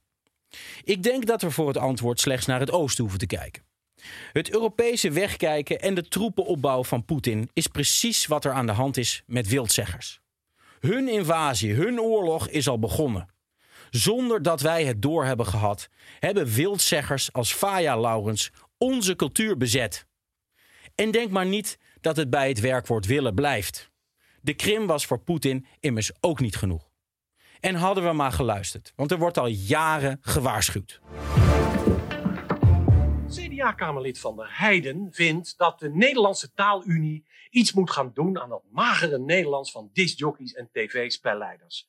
Ik 0.85 1.03
denk 1.03 1.27
dat 1.27 1.43
we 1.43 1.51
voor 1.51 1.69
het 1.69 1.77
antwoord 1.77 2.21
slechts 2.21 2.47
naar 2.47 2.61
het 2.61 2.71
oosten 2.71 3.03
hoeven 3.03 3.21
te 3.21 3.27
kijken. 3.27 3.63
Het 4.33 4.51
Europese 4.53 5.11
wegkijken 5.11 5.81
en 5.81 5.95
de 5.95 6.09
troepenopbouw 6.09 6.85
van 6.85 7.05
Poetin 7.05 7.51
is 7.53 7.67
precies 7.67 8.27
wat 8.27 8.45
er 8.45 8.53
aan 8.53 8.67
de 8.67 8.73
hand 8.73 8.97
is 8.97 9.23
met 9.27 9.49
wildzeggers. 9.49 10.21
Hun 10.81 11.09
invasie, 11.09 11.75
hun 11.75 12.01
oorlog 12.01 12.49
is 12.49 12.69
al 12.69 12.79
begonnen. 12.79 13.29
Zonder 13.91 14.43
dat 14.43 14.61
wij 14.61 14.85
het 14.85 15.03
door 15.03 15.25
hebben 15.25 15.47
gehad, 15.47 15.89
hebben 16.19 16.47
wildzeggers 16.47 17.33
als 17.33 17.53
Faya 17.53 18.01
Laurens 18.01 18.51
onze 18.79 19.17
cultuur 19.17 19.57
bezet. 19.57 20.07
En 20.95 21.11
denk 21.11 21.31
maar 21.31 21.47
niet 21.47 21.79
dat 22.01 22.17
het 22.17 22.31
bij 22.31 22.49
het 22.49 22.61
werkwoord 22.61 23.07
willen 23.07 23.35
blijft. 23.35 23.91
De 24.41 24.55
Krim 24.55 24.87
was 24.87 25.07
voor 25.07 25.21
Poetin 25.21 25.67
immers 25.81 26.13
ook 26.21 26.41
niet 26.41 26.57
genoeg. 26.57 26.91
En 27.61 27.75
hadden 27.75 28.05
we 28.05 28.13
maar 28.13 28.33
geluisterd, 28.33 28.93
want 28.97 29.11
er 29.11 29.19
wordt 29.19 29.39
al 29.39 29.47
jaren 29.47 30.19
gewaarschuwd. 30.21 31.01
PvdA-kamerlid 33.59 34.19
van 34.19 34.37
der 34.37 34.59
Heijden 34.59 35.09
vindt 35.11 35.59
dat 35.59 35.79
de 35.79 35.91
Nederlandse 35.91 36.53
taalunie 36.53 37.27
iets 37.51 37.73
moet 37.73 37.91
gaan 37.91 38.11
doen 38.15 38.39
aan 38.39 38.49
dat 38.49 38.63
magere 38.71 39.19
Nederlands 39.19 39.71
van 39.71 39.91
discjockeys 39.93 40.55
en 40.55 40.69
tv-spelleiders. 40.73 41.89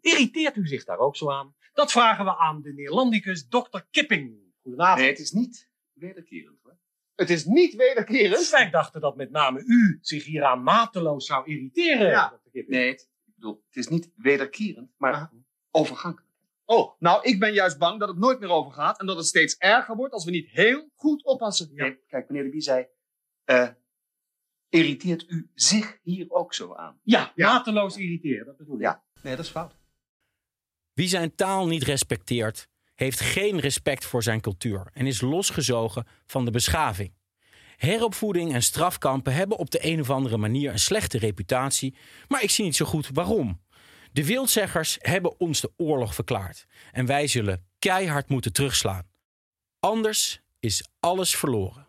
Irriteert 0.00 0.56
u 0.56 0.66
zich 0.66 0.84
daar 0.84 0.98
ook 0.98 1.16
zo 1.16 1.30
aan? 1.30 1.54
Dat 1.72 1.92
vragen 1.92 2.24
we 2.24 2.36
aan 2.36 2.62
de 2.62 2.72
Neerlandicus 2.72 3.46
Dr. 3.48 3.78
Kipping. 3.90 4.36
Goedenavond. 4.62 5.00
Nee, 5.00 5.10
het 5.10 5.18
is 5.18 5.30
niet 5.30 5.67
wederkerend 5.98 6.58
hoor. 6.62 6.78
Het 7.14 7.30
is 7.30 7.44
niet 7.44 7.74
wederkerend. 7.74 8.50
Wij 8.50 8.70
dachten 8.70 9.00
dat 9.00 9.16
met 9.16 9.30
name 9.30 9.62
u 9.64 9.98
zich 10.00 10.24
hieraan 10.24 10.62
mateloos 10.62 11.26
zou 11.26 11.46
irriteren. 11.46 12.10
Ja. 12.10 12.40
Nee, 12.52 12.88
het, 12.88 13.08
ik 13.26 13.34
bedoel, 13.34 13.62
het 13.66 13.76
is 13.76 13.88
niet 13.88 14.10
wederkerend, 14.14 14.90
maar 14.96 15.30
overgankelijk. 15.70 16.28
Oh, 16.64 17.00
nou, 17.00 17.22
ik 17.22 17.40
ben 17.40 17.52
juist 17.52 17.78
bang 17.78 18.00
dat 18.00 18.08
het 18.08 18.18
nooit 18.18 18.40
meer 18.40 18.50
overgaat 18.50 19.00
en 19.00 19.06
dat 19.06 19.16
het 19.16 19.26
steeds 19.26 19.56
erger 19.56 19.96
wordt 19.96 20.12
als 20.12 20.24
we 20.24 20.30
niet 20.30 20.50
heel 20.50 20.90
goed 20.94 21.24
oppassen. 21.24 21.70
Nee, 21.74 21.98
kijk, 22.06 22.28
meneer 22.28 22.44
de 22.44 22.50
Bie 22.50 22.60
zei, 22.60 22.86
eh, 23.44 23.68
irriteert 24.68 25.24
u 25.28 25.50
zich 25.54 25.98
hier 26.02 26.30
ook 26.30 26.54
zo 26.54 26.74
aan? 26.74 27.00
Ja, 27.02 27.32
mateloos 27.36 27.96
irriteren, 27.96 28.46
dat 28.46 28.56
bedoel 28.56 28.76
ik. 28.76 28.82
Ja, 28.82 29.04
nee, 29.22 29.36
dat 29.36 29.44
is 29.44 29.50
fout. 29.50 29.76
Wie 30.92 31.08
zijn 31.08 31.34
taal 31.34 31.66
niet 31.66 31.82
respecteert, 31.82 32.68
heeft 32.98 33.20
geen 33.20 33.60
respect 33.60 34.04
voor 34.04 34.22
zijn 34.22 34.40
cultuur 34.40 34.86
en 34.92 35.06
is 35.06 35.20
losgezogen 35.20 36.06
van 36.26 36.44
de 36.44 36.50
beschaving. 36.50 37.12
Heropvoeding 37.76 38.54
en 38.54 38.62
strafkampen 38.62 39.34
hebben 39.34 39.58
op 39.58 39.70
de 39.70 39.86
een 39.86 40.00
of 40.00 40.10
andere 40.10 40.36
manier 40.36 40.72
een 40.72 40.78
slechte 40.78 41.18
reputatie, 41.18 41.94
maar 42.28 42.42
ik 42.42 42.50
zie 42.50 42.64
niet 42.64 42.76
zo 42.76 42.84
goed 42.84 43.08
waarom. 43.12 43.60
De 44.12 44.24
wildzeggers 44.24 44.96
hebben 45.00 45.40
ons 45.40 45.60
de 45.60 45.70
oorlog 45.76 46.14
verklaard 46.14 46.66
en 46.92 47.06
wij 47.06 47.26
zullen 47.26 47.64
keihard 47.78 48.28
moeten 48.28 48.52
terugslaan. 48.52 49.06
Anders 49.80 50.40
is 50.60 50.88
alles 51.00 51.36
verloren. 51.36 51.86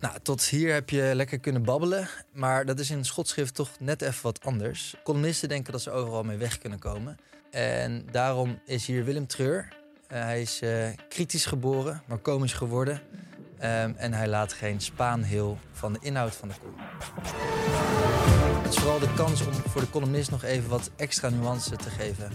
Nou, 0.00 0.18
tot 0.22 0.44
hier 0.44 0.72
heb 0.72 0.90
je 0.90 1.10
lekker 1.14 1.38
kunnen 1.38 1.62
babbelen. 1.62 2.08
Maar 2.32 2.66
dat 2.66 2.78
is 2.78 2.90
in 2.90 3.04
schotschrift 3.04 3.54
toch 3.54 3.70
net 3.80 4.02
even 4.02 4.22
wat 4.22 4.44
anders. 4.44 4.94
Columnisten 5.04 5.48
denken 5.48 5.72
dat 5.72 5.82
ze 5.82 5.90
overal 5.90 6.22
mee 6.22 6.36
weg 6.36 6.58
kunnen 6.58 6.78
komen. 6.78 7.18
En 7.50 8.06
daarom 8.10 8.60
is 8.64 8.86
hier 8.86 9.04
Willem 9.04 9.26
Treur. 9.26 9.68
Eh, 10.06 10.20
hij 10.22 10.40
is 10.40 10.60
eh, 10.60 10.88
kritisch 11.08 11.46
geboren, 11.46 12.02
maar 12.06 12.18
komisch 12.18 12.52
geworden. 12.52 13.00
Ehm, 13.58 13.92
en 13.96 14.12
hij 14.12 14.28
laat 14.28 14.52
geen 14.52 14.80
spaan 14.80 15.22
heel 15.22 15.58
van 15.72 15.92
de 15.92 15.98
inhoud 16.02 16.36
van 16.36 16.48
de 16.48 16.54
column. 16.60 16.80
Het 18.62 18.74
is 18.74 18.78
vooral 18.80 18.98
de 18.98 19.14
kans 19.14 19.46
om 19.46 19.52
voor 19.52 19.80
de 19.80 19.90
columnist 19.90 20.30
nog 20.30 20.42
even 20.42 20.68
wat 20.68 20.90
extra 20.96 21.28
nuance 21.28 21.76
te 21.76 21.90
geven 21.90 22.32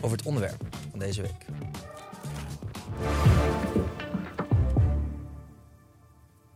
over 0.00 0.16
het 0.16 0.26
onderwerp 0.26 0.62
van 0.90 0.98
deze 0.98 1.22
week. 1.22 1.44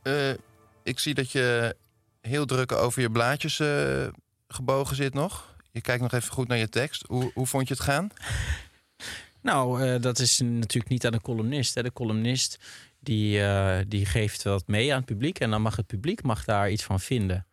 Eh, 0.02 0.30
ik 0.82 0.98
zie 0.98 1.14
dat 1.14 1.30
je 1.30 1.76
heel 2.20 2.46
druk 2.46 2.72
over 2.72 3.02
je 3.02 3.10
blaadjes 3.10 3.62
gebogen 4.48 4.96
zit 4.96 5.14
nog. 5.14 5.53
Je 5.74 5.80
kijkt 5.80 6.02
nog 6.02 6.12
even 6.12 6.32
goed 6.32 6.48
naar 6.48 6.58
je 6.58 6.68
tekst. 6.68 7.04
Hoe, 7.06 7.30
hoe 7.34 7.46
vond 7.46 7.68
je 7.68 7.74
het 7.74 7.82
gaan? 7.82 8.10
Nou, 9.40 9.82
eh, 9.82 10.00
dat 10.00 10.18
is 10.18 10.38
natuurlijk 10.40 10.88
niet 10.88 11.06
aan 11.06 11.12
de 11.12 11.20
columnist. 11.20 11.74
Hè. 11.74 11.82
De 11.82 11.92
columnist 11.92 12.58
die, 13.00 13.40
eh, 13.42 13.78
die 13.88 14.06
geeft 14.06 14.42
wat 14.42 14.66
mee 14.66 14.90
aan 14.90 14.96
het 14.96 15.06
publiek 15.06 15.40
en 15.40 15.50
dan 15.50 15.62
mag 15.62 15.76
het 15.76 15.86
publiek 15.86 16.22
mag 16.22 16.44
daar 16.44 16.70
iets 16.70 16.82
van 16.82 17.00
vinden. 17.00 17.46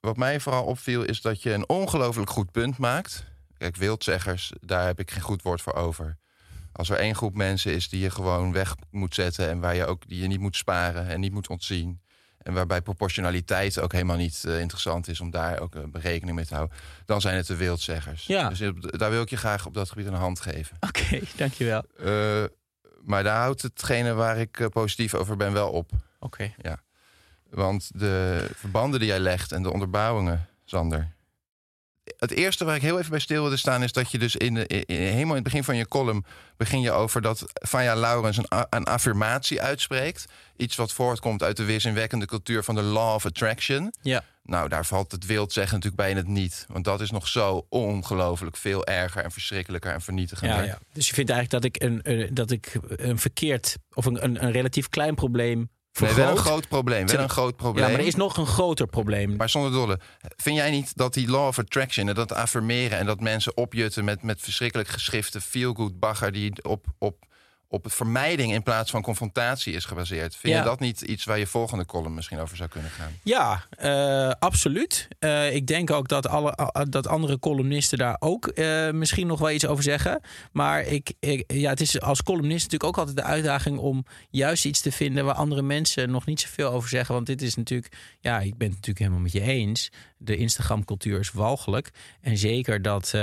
Wat 0.00 0.16
mij 0.16 0.40
vooral 0.40 0.64
opviel 0.64 1.02
is 1.02 1.20
dat 1.20 1.42
je 1.42 1.52
een 1.52 1.68
ongelooflijk 1.68 2.30
goed 2.30 2.50
punt 2.50 2.78
maakt. 2.78 3.24
Kijk, 3.58 3.76
wildzeggers, 3.76 4.52
daar 4.60 4.86
heb 4.86 5.00
ik 5.00 5.10
geen 5.10 5.22
goed 5.22 5.42
woord 5.42 5.62
voor 5.62 5.74
over. 5.74 6.16
Als 6.72 6.90
er 6.90 6.98
één 6.98 7.14
groep 7.14 7.34
mensen 7.34 7.74
is 7.74 7.88
die 7.88 8.00
je 8.00 8.10
gewoon 8.10 8.52
weg 8.52 8.76
moet 8.90 9.14
zetten... 9.14 9.48
en 9.48 9.60
waar 9.60 9.74
je 9.74 9.86
ook 9.86 10.08
die 10.08 10.20
je 10.20 10.26
niet 10.26 10.40
moet 10.40 10.56
sparen 10.56 11.08
en 11.08 11.20
niet 11.20 11.32
moet 11.32 11.48
ontzien... 11.48 12.00
en 12.46 12.52
waarbij 12.52 12.82
proportionaliteit 12.82 13.80
ook 13.80 13.92
helemaal 13.92 14.16
niet 14.16 14.44
eh, 14.44 14.60
interessant 14.60 15.08
is... 15.08 15.20
om 15.20 15.30
daar 15.30 15.60
ook 15.60 15.74
een 15.74 15.90
berekening 15.90 16.36
mee 16.36 16.46
te 16.46 16.54
houden... 16.54 16.76
dan 17.04 17.20
zijn 17.20 17.36
het 17.36 17.46
de 17.46 17.56
wildzeggers. 17.56 18.26
Ja. 18.26 18.48
Dus 18.48 18.58
daar 18.80 19.10
wil 19.10 19.22
ik 19.22 19.30
je 19.30 19.36
graag 19.36 19.66
op 19.66 19.74
dat 19.74 19.88
gebied 19.88 20.06
een 20.06 20.14
hand 20.14 20.40
geven. 20.40 20.76
Oké, 20.80 21.20
dankjewel. 21.36 21.82
Eh, 21.98 22.44
maar 23.02 23.22
daar 23.22 23.40
houdt 23.40 23.62
hetgene 23.62 24.14
waar 24.14 24.38
ik 24.38 24.60
eh, 24.60 24.66
positief 24.66 25.14
over 25.14 25.36
ben 25.36 25.52
wel 25.52 25.70
op. 25.70 25.90
Oké. 26.18 26.52
Ja. 26.62 26.82
Want 27.50 27.90
de 27.94 28.46
verbanden 28.54 29.00
die 29.00 29.08
jij 29.08 29.20
legt 29.20 29.52
en 29.52 29.62
de 29.62 29.72
onderbouwingen, 29.72 30.46
Sander. 30.64 31.14
Het 32.18 32.30
eerste 32.30 32.64
waar 32.64 32.76
ik 32.76 32.82
heel 32.82 32.98
even 32.98 33.10
bij 33.10 33.20
stil 33.20 33.40
wilde 33.40 33.56
staan... 33.56 33.82
is 33.82 33.92
dat 33.92 34.10
je 34.10 34.18
dus 34.18 34.36
in, 34.36 34.56
helemaal 34.86 35.20
in 35.20 35.34
het 35.34 35.42
begin 35.42 35.64
van 35.64 35.76
je 35.76 35.88
column... 35.88 36.24
begin 36.56 36.80
je 36.80 36.90
over 36.90 37.22
dat 37.22 37.44
Vanja 37.54 37.94
Laurens 37.96 38.36
een, 38.36 38.66
een 38.70 38.84
affirmatie 38.84 39.62
uitspreekt. 39.62 40.26
Iets 40.56 40.76
wat 40.76 40.92
voortkomt 40.92 41.42
uit 41.42 41.56
de 41.56 41.64
weerzinwekkende 41.64 42.26
cultuur 42.26 42.64
van 42.64 42.74
de 42.74 42.82
law 42.82 43.14
of 43.14 43.26
attraction. 43.26 43.94
Ja. 44.02 44.24
Nou, 44.42 44.68
daar 44.68 44.86
valt 44.86 45.12
het 45.12 45.26
wild 45.26 45.52
zeggen 45.52 45.74
natuurlijk 45.74 46.02
bij 46.02 46.10
in 46.10 46.16
het 46.16 46.26
niet. 46.26 46.66
Want 46.68 46.84
dat 46.84 47.00
is 47.00 47.10
nog 47.10 47.28
zo 47.28 47.66
ongelooflijk 47.68 48.56
veel 48.56 48.86
erger 48.86 49.24
en 49.24 49.30
verschrikkelijker 49.30 49.92
en 49.92 50.00
vernietigender. 50.00 50.56
Ja, 50.56 50.62
ja. 50.62 50.78
Dus 50.92 51.08
je 51.08 51.14
vindt 51.14 51.30
eigenlijk 51.30 51.62
dat 51.62 51.74
ik 51.74 52.04
een, 52.04 52.34
dat 52.34 52.50
ik 52.50 52.78
een 52.88 53.18
verkeerd 53.18 53.76
of 53.92 54.04
een, 54.04 54.24
een, 54.24 54.44
een 54.44 54.52
relatief 54.52 54.88
klein 54.88 55.14
probleem 55.14 55.70
Nee, 56.00 56.14
wel 56.14 56.30
een 56.30 56.36
groot 56.36 56.68
probleem. 56.68 57.06
Wel 57.06 57.20
een 57.20 57.28
groot 57.28 57.56
probleem. 57.56 57.84
Ja, 57.84 57.90
maar 57.90 58.00
er 58.00 58.06
is 58.06 58.14
nog 58.14 58.36
een 58.36 58.46
groter 58.46 58.86
probleem. 58.86 59.36
Maar 59.36 59.48
zonder 59.48 59.72
dolle, 59.72 59.98
vind 60.36 60.56
jij 60.56 60.70
niet 60.70 60.96
dat 60.96 61.14
die 61.14 61.30
law 61.30 61.46
of 61.46 61.58
attraction 61.58 62.08
en 62.08 62.14
dat 62.14 62.32
affirmeren 62.32 62.98
en 62.98 63.06
dat 63.06 63.20
mensen 63.20 63.56
opjutten 63.56 64.04
met, 64.04 64.22
met 64.22 64.40
verschrikkelijk 64.40 64.88
geschrifte 64.88 65.40
feel-good 65.40 65.98
bagger 65.98 66.32
die 66.32 66.52
op, 66.62 66.86
op, 66.98 67.24
op 67.68 67.92
vermijding 67.92 68.52
in 68.52 68.62
plaats 68.62 68.90
van 68.90 69.02
confrontatie 69.02 69.74
is 69.74 69.84
gebaseerd? 69.84 70.36
Vind 70.36 70.52
Ja. 70.52 70.58
je 70.58 70.64
dat 70.64 70.80
niet 70.80 71.00
iets 71.00 71.24
waar 71.24 71.38
je 71.38 71.46
volgende 71.46 71.86
column 71.86 72.14
misschien 72.14 72.38
over 72.38 72.56
zou 72.56 72.68
kunnen 72.68 72.90
gaan? 72.90 73.12
Ja, 73.22 73.64
eh, 73.70 74.30
absoluut. 74.38 75.08
Eh, 75.18 75.54
ik 75.54 75.66
denk 75.66 75.90
ook 75.90 76.08
dat, 76.08 76.28
alle, 76.28 76.70
dat 76.88 77.06
andere 77.06 77.38
columnisten 77.38 77.98
daar 77.98 78.16
ook 78.18 78.46
eh, 78.46 78.90
misschien 78.90 79.26
nog 79.26 79.38
wel 79.38 79.50
iets 79.50 79.66
over 79.66 79.82
zeggen. 79.82 80.20
Maar 80.52 80.82
ik, 80.82 81.12
ik, 81.20 81.44
ja, 81.52 81.70
het 81.70 81.80
is 81.80 82.00
als 82.00 82.22
columnist 82.22 82.62
natuurlijk 82.62 82.84
ook 82.84 82.98
altijd 82.98 83.16
de 83.16 83.22
uitdaging 83.32 83.78
om 83.78 84.04
juist 84.30 84.64
iets 84.64 84.80
te 84.80 84.92
vinden 84.92 85.24
waar 85.24 85.34
andere 85.34 85.62
mensen 85.62 86.10
nog 86.10 86.26
niet 86.26 86.40
zoveel 86.40 86.70
over 86.70 86.88
zeggen. 86.88 87.14
Want 87.14 87.26
dit 87.26 87.42
is 87.42 87.54
natuurlijk, 87.54 87.96
ja, 88.20 88.40
ik 88.40 88.56
ben 88.56 88.66
het 88.66 88.76
natuurlijk 88.76 88.98
helemaal 88.98 89.20
met 89.20 89.32
je 89.32 89.40
eens. 89.40 89.90
De 90.18 90.36
Instagram-cultuur 90.36 91.18
is 91.20 91.30
walgelijk. 91.32 91.90
En 92.20 92.36
zeker 92.38 92.82
dat. 92.82 93.14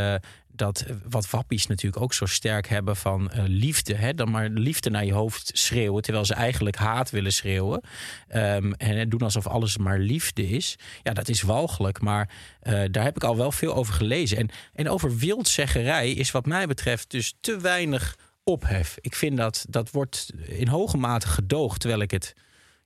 Eh, 0.53 0.59
dat 0.59 0.85
wat 1.09 1.29
wappies 1.29 1.67
natuurlijk 1.67 2.03
ook 2.03 2.13
zo 2.13 2.25
sterk 2.25 2.67
hebben 2.67 2.95
van 2.95 3.31
eh, 3.31 3.43
liefde. 3.47 3.95
Hè? 3.95 4.13
Dan 4.13 4.31
maar 4.31 4.49
liefde 4.49 4.89
naar 4.89 5.05
je 5.05 5.13
hoofd 5.13 5.51
schreeuwen. 5.53 6.01
Terwijl 6.01 6.25
ze 6.25 6.33
eigenlijk 6.33 6.75
haat 6.75 7.09
willen 7.09 7.33
schreeuwen. 7.33 7.81
Ehm, 8.27 8.71
en 8.71 9.09
doen 9.09 9.21
alsof 9.21 9.47
alles 9.47 9.77
maar 9.77 9.99
liefde 9.99 10.49
is. 10.49 10.75
Ja, 11.03 11.13
dat 11.13 11.29
is 11.29 11.41
walgelijk. 11.41 12.01
Maar 12.01 12.29
eh, 12.59 12.83
daar 12.91 13.03
heb 13.03 13.15
ik 13.15 13.23
al 13.23 13.37
wel 13.37 13.51
veel 13.51 13.75
over 13.75 13.93
gelezen. 13.93 14.37
En, 14.37 14.49
en 14.73 14.89
over 14.89 15.17
wildzeggerij 15.17 16.11
is 16.11 16.31
wat 16.31 16.45
mij 16.45 16.67
betreft 16.67 17.11
dus 17.11 17.33
te 17.39 17.59
weinig 17.59 18.17
ophef. 18.43 18.97
Ik 19.01 19.15
vind 19.15 19.37
dat 19.37 19.65
dat 19.69 19.91
wordt 19.91 20.31
in 20.47 20.67
hoge 20.67 20.97
mate 20.97 21.27
gedoogd. 21.27 21.79
Terwijl 21.79 22.01
ik 22.01 22.11
het 22.11 22.33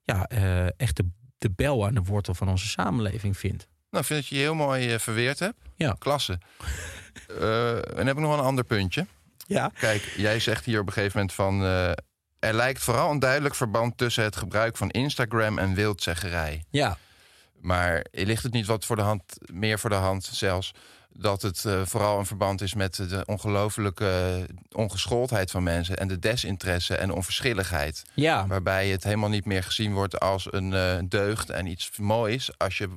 ja, 0.03 0.25
eh, 0.27 0.65
echt 0.65 0.95
de, 0.95 1.09
de 1.38 1.51
bel 1.51 1.86
aan 1.86 1.93
de 1.93 2.03
wortel 2.03 2.33
van 2.33 2.50
onze 2.50 2.67
samenleving 2.67 3.38
vind. 3.38 3.67
Nou, 3.89 4.03
ik 4.03 4.10
vind 4.10 4.20
dat 4.20 4.27
je 4.27 4.36
je 4.36 4.41
heel 4.41 4.56
mooi 4.56 4.94
eh, 4.94 5.00
verweerd 5.00 5.39
hebt. 5.39 5.58
Ja. 5.75 5.96
Klasse. 6.00 6.39
Eh, 7.27 7.75
en 7.75 7.96
dan 7.96 8.08
heb 8.08 8.15
ik 8.15 8.22
nog 8.22 8.34
een 8.38 8.44
ander 8.44 8.63
puntje. 8.63 9.06
Ja. 9.48 9.72
Kijk, 9.79 10.13
jij 10.17 10.39
zegt 10.39 10.65
hier 10.65 10.79
op 10.79 10.88
een 10.88 10.94
gegeven 10.94 11.17
moment 11.17 11.36
van... 11.36 11.63
eh, 11.63 11.89
er 12.39 12.53
lijkt 12.53 12.84
vooral 12.84 13.12
een 13.12 13.20
duidelijk 13.20 13.56
verband 13.56 13.98
tussen 13.98 14.24
het 14.24 14.36
gebruik 14.36 14.77
van 14.77 14.89
Instagram 14.89 15.58
en 15.58 15.74
wildzeggerij. 15.74 16.63
Ja. 16.70 16.98
Maar 17.62 18.06
ligt 18.12 18.44
het 18.44 18.53
niet 18.53 18.65
wat 18.65 18.86
voor 18.86 18.96
de 18.96 19.01
hand, 19.01 19.24
meer 19.51 19.79
voor 19.79 19.89
de 19.89 19.96
hand 19.96 20.29
zelfs, 20.32 20.72
dat 21.10 21.41
het 21.41 21.65
vooral 21.84 22.20
een 22.20 22.25
verband 22.25 22.62
is 22.62 22.74
met 22.74 22.96
de 22.96 23.24
ongelofelijke 23.25 24.46
ongeschooldheid 24.72 25.51
van 25.51 25.63
mensen 25.63 25.98
en 25.98 26.08
de 26.08 26.20
desinteresse 26.20 26.96
en 26.96 27.12
onverschilligheid. 27.12 28.03
Ja. 28.13 28.48
Waarbij 28.48 28.89
het 28.89 29.03
helemaal 29.03 29.29
niet 29.29 29.46
meer 29.46 29.63
gezien 29.63 29.94
wordt 29.94 30.20
als 30.20 30.48
een 30.51 31.10
deugd 31.10 31.50
en 31.50 31.65
iets 31.65 31.91
moois 31.98 32.58
als 32.58 32.77
je 32.77 32.89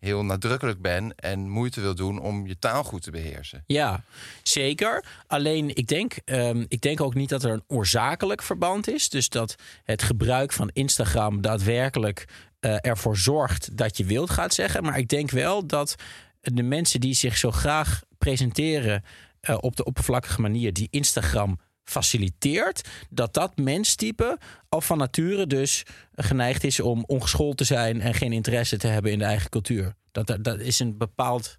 heel 0.00 0.24
nadrukkelijk 0.24 0.80
bent 0.80 1.14
en 1.14 1.48
moeite 1.48 1.80
wil 1.80 1.94
doen 1.94 2.20
om 2.20 2.46
je 2.46 2.58
taal 2.58 2.84
goed 2.84 3.02
te 3.02 3.10
beheersen. 3.10 3.62
Ja, 3.66 4.04
zeker. 4.42 5.04
Alleen 5.26 5.76
ik 5.76 5.86
denk, 5.86 6.16
ehm, 6.24 6.64
ik 6.68 6.80
denk 6.80 7.00
ook 7.00 7.14
niet 7.14 7.28
dat 7.28 7.44
er 7.44 7.50
een 7.50 7.64
oorzakelijk 7.66 8.42
verband 8.42 8.88
is. 8.88 9.08
Dus 9.08 9.28
dat 9.28 9.54
het 9.84 10.02
gebruik 10.02 10.52
van 10.52 10.70
Instagram 10.72 11.40
daadwerkelijk 11.40 12.24
eh, 12.60 12.76
ervoor 12.80 13.16
zorgt 13.16 13.76
dat 13.76 13.96
je 13.96 14.04
wild 14.04 14.30
gaat 14.30 14.54
zeggen. 14.54 14.82
Maar 14.82 14.98
ik 14.98 15.08
denk 15.08 15.30
wel 15.30 15.66
dat 15.66 15.94
de 16.40 16.62
mensen 16.62 17.00
die 17.00 17.14
zich 17.14 17.36
zo 17.36 17.50
graag 17.50 18.02
presenteren 18.18 19.04
eh, 19.40 19.56
op 19.60 19.76
de 19.76 19.84
oppervlakkige 19.84 20.40
manier 20.40 20.72
die 20.72 20.88
Instagram 20.90 21.58
faciliteert, 21.88 22.88
dat 23.10 23.34
dat 23.34 23.56
menstype 23.56 24.38
al 24.68 24.80
van 24.80 24.98
nature 24.98 25.46
dus 25.46 25.82
geneigd 26.14 26.64
is 26.64 26.80
om 26.80 27.04
ongeschoold 27.06 27.56
te 27.56 27.64
zijn 27.64 28.00
en 28.00 28.14
geen 28.14 28.32
interesse 28.32 28.76
te 28.76 28.86
hebben 28.86 29.12
in 29.12 29.18
de 29.18 29.24
eigen 29.24 29.50
cultuur. 29.50 29.94
Dat, 30.12 30.26
dat, 30.26 30.44
dat 30.44 30.60
is 30.60 30.78
een 30.78 30.96
bepaald 30.98 31.58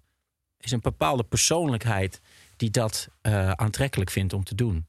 is 0.58 0.70
een 0.70 0.80
bepaalde 0.80 1.24
persoonlijkheid 1.24 2.20
die 2.56 2.70
dat 2.70 3.08
eh, 3.20 3.50
aantrekkelijk 3.50 4.10
vindt 4.10 4.32
om 4.32 4.44
te 4.44 4.54
doen. 4.54 4.86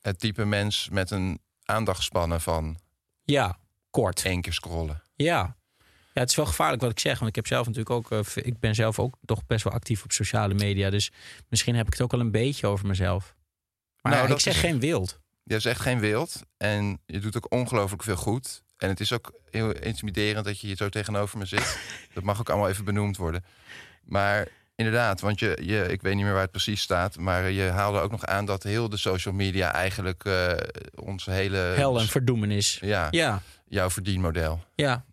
het 0.00 0.18
type 0.20 0.44
mens 0.44 0.88
met 0.88 1.10
een 1.10 1.38
aandachtspannen 1.64 2.40
van 2.40 2.78
Ja, 3.24 3.58
kort. 3.90 4.24
één 4.24 4.40
keer 4.40 4.52
scrollen. 4.52 5.02
Ja. 5.16 5.56
Ja, 6.14 6.20
het 6.20 6.30
is 6.30 6.36
wel 6.36 6.46
gevaarlijk 6.46 6.82
wat 6.82 6.90
ik 6.90 6.98
zeg. 7.00 7.16
Want 7.18 7.28
ik 7.28 7.34
heb 7.34 7.46
zelf 7.46 7.66
natuurlijk 7.66 7.90
ook. 7.90 8.10
eh, 8.10 8.20
ik 8.34 8.58
ben 8.58 8.74
zelf 8.74 8.98
ook 8.98 9.16
toch 9.24 9.46
best 9.46 9.64
wel 9.64 9.72
actief 9.72 10.04
op 10.04 10.12
sociale 10.12 10.54
media. 10.54 10.90
Dus 10.90 11.10
misschien 11.48 11.74
heb 11.74 11.86
ik 11.86 11.92
het 11.92 12.02
ook 12.02 12.12
al 12.12 12.20
een 12.20 12.30
beetje 12.30 12.66
over 12.66 12.86
mezelf. 12.86 13.34
Maar 14.02 14.12
Nou, 14.12 14.32
ik 14.32 14.40
zeg 14.40 14.54
is- 14.54 14.60
geen 14.60 14.80
wild. 14.80 15.20
Je 15.42 15.60
echt 15.64 15.80
geen 15.80 16.00
wild. 16.00 16.42
En 16.56 17.00
je 17.06 17.18
doet 17.18 17.36
ook 17.36 17.52
ongelooflijk 17.52 18.02
veel 18.02 18.16
goed. 18.16 18.62
En 18.76 18.88
het 18.88 19.00
is 19.00 19.12
ook 19.12 19.32
heel 19.50 19.72
intimiderend 19.72 20.44
dat 20.44 20.60
je 20.60 20.66
hier 20.66 20.76
zo 20.76 20.88
tegenover 20.88 21.38
me 21.38 21.44
zit. 21.44 21.78
dat 22.14 22.22
mag 22.24 22.40
ook 22.40 22.48
allemaal 22.48 22.68
even 22.68 22.84
benoemd 22.84 23.16
worden. 23.16 23.44
Maar 24.04 24.48
inderdaad, 24.74 25.20
want 25.20 25.38
je, 25.40 25.58
je, 25.62 25.82
ik 25.88 26.02
weet 26.02 26.14
niet 26.14 26.24
meer 26.24 26.32
waar 26.32 26.42
het 26.42 26.50
precies 26.50 26.80
staat. 26.80 27.16
Maar 27.18 27.50
je 27.50 27.62
haalde 27.62 27.98
ook 28.00 28.10
nog 28.10 28.24
aan 28.26 28.44
dat 28.44 28.62
heel 28.62 28.88
de 28.88 28.96
social 28.96 29.34
media 29.34 29.72
eigenlijk 29.72 30.24
eh 30.24 30.52
onze 30.94 31.30
hele. 31.30 31.56
Hel 31.56 32.00
en 32.00 32.06
verdoemenis. 32.06 32.78
Ja, 32.82 33.08
Ja. 33.10 33.42
jouw 33.68 33.90
verdienmodel. 33.90 34.64
Ja. 34.74 35.04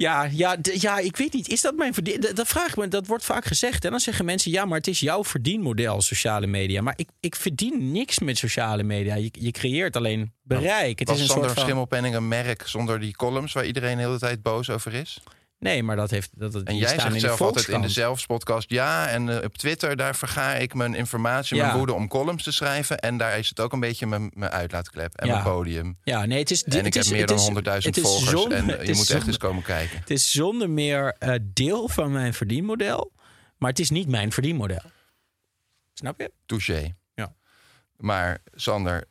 Ja, 0.00 0.28
ja, 0.30 0.56
ja, 0.62 0.98
ik 0.98 1.16
weet 1.16 1.32
niet. 1.32 1.48
Is 1.48 1.60
dat 1.60 1.76
mijn 1.76 1.94
verdien? 1.94 2.20
Dat, 2.20 2.36
dat 2.36 2.48
vraag 2.48 2.68
ik 2.68 2.76
me. 2.76 2.88
Dat 2.88 3.06
wordt 3.06 3.24
vaak 3.24 3.44
gezegd. 3.44 3.84
En 3.84 3.90
dan 3.90 4.00
zeggen 4.00 4.24
mensen: 4.24 4.50
ja, 4.50 4.64
maar 4.64 4.78
het 4.78 4.86
is 4.86 5.00
jouw 5.00 5.24
verdienmodel, 5.24 6.00
sociale 6.00 6.46
media. 6.46 6.82
Maar 6.82 6.92
ik, 6.96 7.08
ik 7.20 7.36
verdien 7.36 7.92
niks 7.92 8.18
met 8.18 8.38
sociale 8.38 8.82
media. 8.82 9.14
Je, 9.14 9.28
je 9.32 9.50
creëert 9.50 9.96
alleen 9.96 10.32
bereik. 10.42 10.98
Het 10.98 11.08
Was 11.08 11.16
is 11.16 11.22
een 11.22 11.28
Sander 11.28 11.44
soort 11.44 11.58
van. 11.58 11.62
Schimmelpenning 11.62 12.14
een 12.14 12.28
merk 12.28 12.62
zonder 12.66 13.00
die 13.00 13.16
columns 13.16 13.52
waar 13.52 13.66
iedereen 13.66 13.96
de 13.96 14.02
hele 14.02 14.18
tijd 14.18 14.42
boos 14.42 14.70
over 14.70 14.94
is? 14.94 15.20
Nee, 15.58 15.82
maar 15.82 15.96
dat 15.96 16.10
heeft. 16.10 16.30
Dat, 16.34 16.52
dat, 16.52 16.62
En 16.62 16.76
jij 16.76 16.88
zegt 16.98 17.20
zelf 17.20 17.40
altijd 17.40 17.68
in 17.68 17.80
de. 17.80 17.88
Zelfs-podcast... 17.88 18.70
ja, 18.70 19.08
en 19.08 19.28
eh, 19.38 19.44
op 19.44 19.56
Twitter, 19.58 19.96
daar 19.96 20.16
verga 20.16 20.54
ik 20.54 20.74
mijn 20.74 20.94
informatie, 20.94 21.56
mijn 21.58 21.76
woede 21.76 21.92
om 21.92 22.08
columns 22.08 22.42
te 22.42 22.52
schrijven. 22.52 22.98
En 22.98 23.16
daar 23.16 23.38
is 23.38 23.48
het 23.48 23.60
ook 23.60 23.72
een 23.72 23.80
beetje 23.80 24.06
mijn, 24.06 24.30
mijn 24.34 24.50
uitlaatklep 24.50 25.14
en 25.14 25.26
Ja. 25.26 25.32
mijn 25.32 25.44
podium. 25.44 25.98
Ja, 26.02 26.24
nee, 26.26 26.38
het 26.38 26.50
is. 26.50 26.64
En 26.64 26.86
ik 26.86 26.94
is- 26.94 27.04
heb 27.04 27.12
meer 27.12 27.20
het 27.20 27.28
dan 27.28 27.38
is- 27.38 27.44
100.000 27.44 27.84
het 27.86 27.96
is 27.96 28.02
volgers. 28.02 28.44
en 28.54 28.68
het 28.68 28.80
je 28.80 28.86
is 28.92 28.96
moet 28.96 29.10
echt 29.10 29.26
eens 29.26 29.36
komen 29.36 29.62
kijken. 29.62 29.98
Het 29.98 30.10
is 30.10 30.30
zonder 30.30 30.70
meer 30.70 31.14
eh, 31.18 31.34
deel 31.42 31.88
van 31.88 32.12
mijn 32.12 32.34
verdienmodel. 32.34 33.12
Maar 33.56 33.70
het 33.70 33.78
is 33.78 33.90
niet 33.90 34.08
mijn 34.08 34.32
verdienmodel. 34.32 34.82
Snap 35.94 36.20
je? 36.20 36.32
Touché. 36.46 36.94
Ja. 37.14 37.34
Maar 37.96 38.38
Sander, 38.54 39.04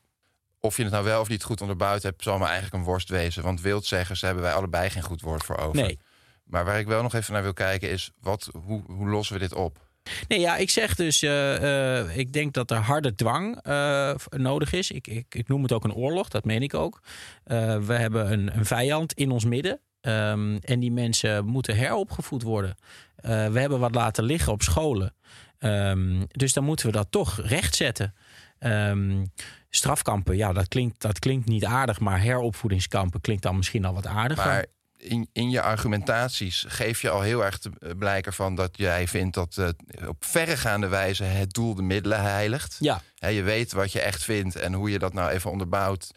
of 0.60 0.78
je 0.78 0.84
het 0.84 0.92
nou 0.92 1.04
wel 1.06 1.22
of 1.22 1.28
niet 1.30 1.44
goed 1.44 1.62
onderbouwd 1.62 2.04
hebt... 2.04 2.24
zal 2.24 2.38
me 2.38 2.44
eigenlijk 2.46 2.74
een 2.74 2.84
worst 2.84 3.10
wezen. 3.10 3.44
Want 3.44 3.62
wildzeggers 3.62 4.22
hebben 4.22 4.44
wij 4.44 4.54
allebei 4.54 4.90
geen 4.90 5.04
goed 5.04 5.22
woord 5.22 5.44
voor 5.44 5.58
over. 5.58 5.76
Nee. 5.82 6.00
Maar 6.48 6.66
waar 6.66 6.80
ik 6.80 6.88
wel 6.88 7.02
nog 7.02 7.14
even 7.14 7.34
naar 7.34 7.44
wil 7.44 7.54
kijken 7.54 7.90
is... 7.90 8.12
Wat, 8.22 8.50
hoe, 8.66 8.84
hoe 8.88 9.08
lossen 9.08 9.34
we 9.36 9.42
dit 9.42 9.54
op? 9.54 9.88
Nee, 10.28 10.40
ja, 10.40 10.58
ik 10.58 10.70
zeg 10.70 10.96
dus, 10.96 11.22
eh, 11.22 12.00
eh, 12.00 12.18
ik 12.18 12.34
denk 12.34 12.54
dat 12.54 12.72
er 12.72 12.78
harde 12.78 13.16
dwang 13.16 13.62
eh, 13.62 14.16
nodig 14.30 14.74
is. 14.74 14.92
Ik, 14.92 15.08
ik, 15.08 15.36
ik 15.36 15.48
noem 15.48 15.64
het 15.64 15.72
ook 15.72 15.84
een 15.84 15.94
oorlog, 15.94 16.30
dat 16.30 16.46
meen 16.46 16.62
ik 16.62 16.74
ook. 16.74 17.02
We 17.44 17.94
hebben 17.94 18.32
een, 18.32 18.58
een 18.58 18.66
vijand 18.66 19.14
in 19.14 19.32
ons 19.32 19.46
midden. 19.46 19.80
Ehm, 20.02 20.58
en 20.62 20.80
die 20.80 20.92
mensen 20.92 21.46
moeten 21.46 21.76
heropgevoed 21.76 22.44
worden. 22.44 22.76
We 23.22 23.60
hebben 23.60 23.80
wat 23.80 23.96
laten 23.96 24.24
liggen 24.24 24.52
op 24.52 24.62
scholen. 24.62 25.14
Ehm, 25.60 26.24
dus 26.28 26.54
dan 26.54 26.64
moeten 26.64 26.86
we 26.86 26.92
dat 26.92 27.08
toch 27.10 27.40
rechtzetten. 27.42 28.14
Ehm, 28.60 29.26
strafkampen, 29.70 30.38
ja, 30.38 30.54
dat 30.54 30.68
klinkt, 30.68 31.02
dat 31.02 31.20
klinkt 31.20 31.48
niet 31.48 31.66
aardig. 31.66 32.00
Maar 32.00 32.22
heropvoedingskampen 32.22 33.22
klinkt 33.22 33.44
dan 33.44 33.56
misschien 33.56 33.86
al 33.86 33.94
wat 33.94 34.06
aardiger. 34.06 34.46
Maar 34.46 34.66
in, 34.98 35.30
in 35.34 35.50
je 35.50 35.62
argumentaties 35.62 36.66
geef 36.68 37.02
je 37.02 37.10
al 37.10 37.22
heel 37.22 37.46
erg 37.46 37.58
te 37.58 37.70
eh, 37.80 37.90
blijken 37.98 38.34
van 38.34 38.56
dat 38.56 38.70
jij 38.78 39.08
vindt 39.08 39.36
dat 39.36 39.58
eh, 39.58 40.08
op 40.08 40.26
verregaande 40.26 40.88
wijze 40.88 41.24
het 41.24 41.54
doel 41.54 41.76
de 41.76 41.82
middelen 41.82 42.22
heiligt. 42.22 42.76
Ja. 42.80 43.02
Je 43.16 43.42
weet 43.44 43.72
wat 43.72 43.92
je 43.92 44.02
echt 44.02 44.24
vindt 44.24 44.56
en 44.56 44.74
hoe 44.74 44.92
je 44.92 45.00
dat 45.00 45.14
nou 45.14 45.30
even 45.30 45.52
onderbouwt, 45.52 46.12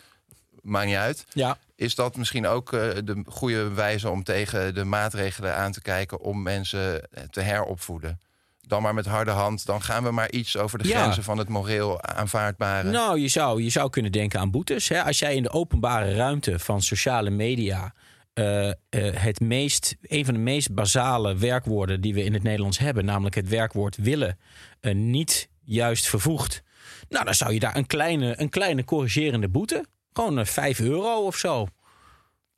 maakt 0.63 0.87
niet 0.87 0.97
uit. 0.97 1.25
Ja. 1.33 1.59
Is 1.77 1.95
dat 1.95 2.17
misschien 2.17 2.47
ook 2.47 2.73
eh, 2.73 2.81
de 3.05 3.23
goede 3.27 3.69
wijze 3.69 4.09
om 4.09 4.23
tegen 4.25 4.75
de 4.75 4.85
maatregelen 4.85 5.57
aan 5.57 5.73
te 5.73 5.83
kijken 5.83 6.21
om 6.21 6.43
mensen 6.43 7.09
te 7.31 7.41
heropvoeden? 7.41 8.21
Dan 8.67 8.83
maar 8.83 8.95
met 8.95 9.07
harde 9.07 9.31
hand, 9.31 9.67
dan 9.67 9.83
gaan 9.83 10.05
we 10.05 10.11
maar 10.11 10.31
iets 10.31 10.57
over 10.57 10.79
de 10.79 10.89
Ja. 10.89 11.01
grenzen 11.01 11.23
van 11.23 11.39
het 11.39 11.49
moreel 11.49 12.03
aanvaardbare. 12.03 12.91
Nou, 12.91 13.21
je 13.21 13.29
zou, 13.29 13.63
je 13.63 13.71
zou 13.71 13.91
kunnen 13.91 14.13
denken 14.13 14.41
aan 14.41 14.51
boetes. 14.51 14.89
Hè? 14.89 15.03
Als 15.05 15.19
jij 15.19 15.35
in 15.35 15.43
de 15.43 15.51
openbare 15.51 16.15
ruimte 16.15 16.59
van 16.59 16.83
sociale 16.83 17.31
media. 17.31 17.95
Eh, 18.33 18.69
eh, 18.69 18.75
het 19.15 19.41
meest, 19.41 19.97
een 20.01 20.25
van 20.25 20.35
de 20.35 20.41
meest 20.41 20.75
basale 20.75 21.37
werkwoorden 21.37 22.01
die 22.01 22.15
we 22.15 22.25
in 22.25 22.33
het 22.33 22.43
Nederlands 22.43 22.79
hebben, 22.79 23.05
namelijk 23.05 23.35
het 23.35 23.49
werkwoord 23.49 23.97
willen, 23.97 24.39
eh, 24.81 24.95
niet 24.95 25.49
juist 25.65 26.09
vervoegt. 26.09 26.63
Nou, 27.09 27.25
dan 27.25 27.35
zou 27.35 27.53
je 27.53 27.61
daar 27.61 27.77
een 27.77 27.87
kleine, 27.87 28.41
een 28.41 28.49
kleine 28.49 28.85
corrigerende 28.85 29.49
boete. 29.49 29.85
Gewoon 30.13 30.39
eh, 30.39 30.45
5 30.45 30.81
euro 30.81 31.27
of 31.27 31.37
zo. 31.37 31.67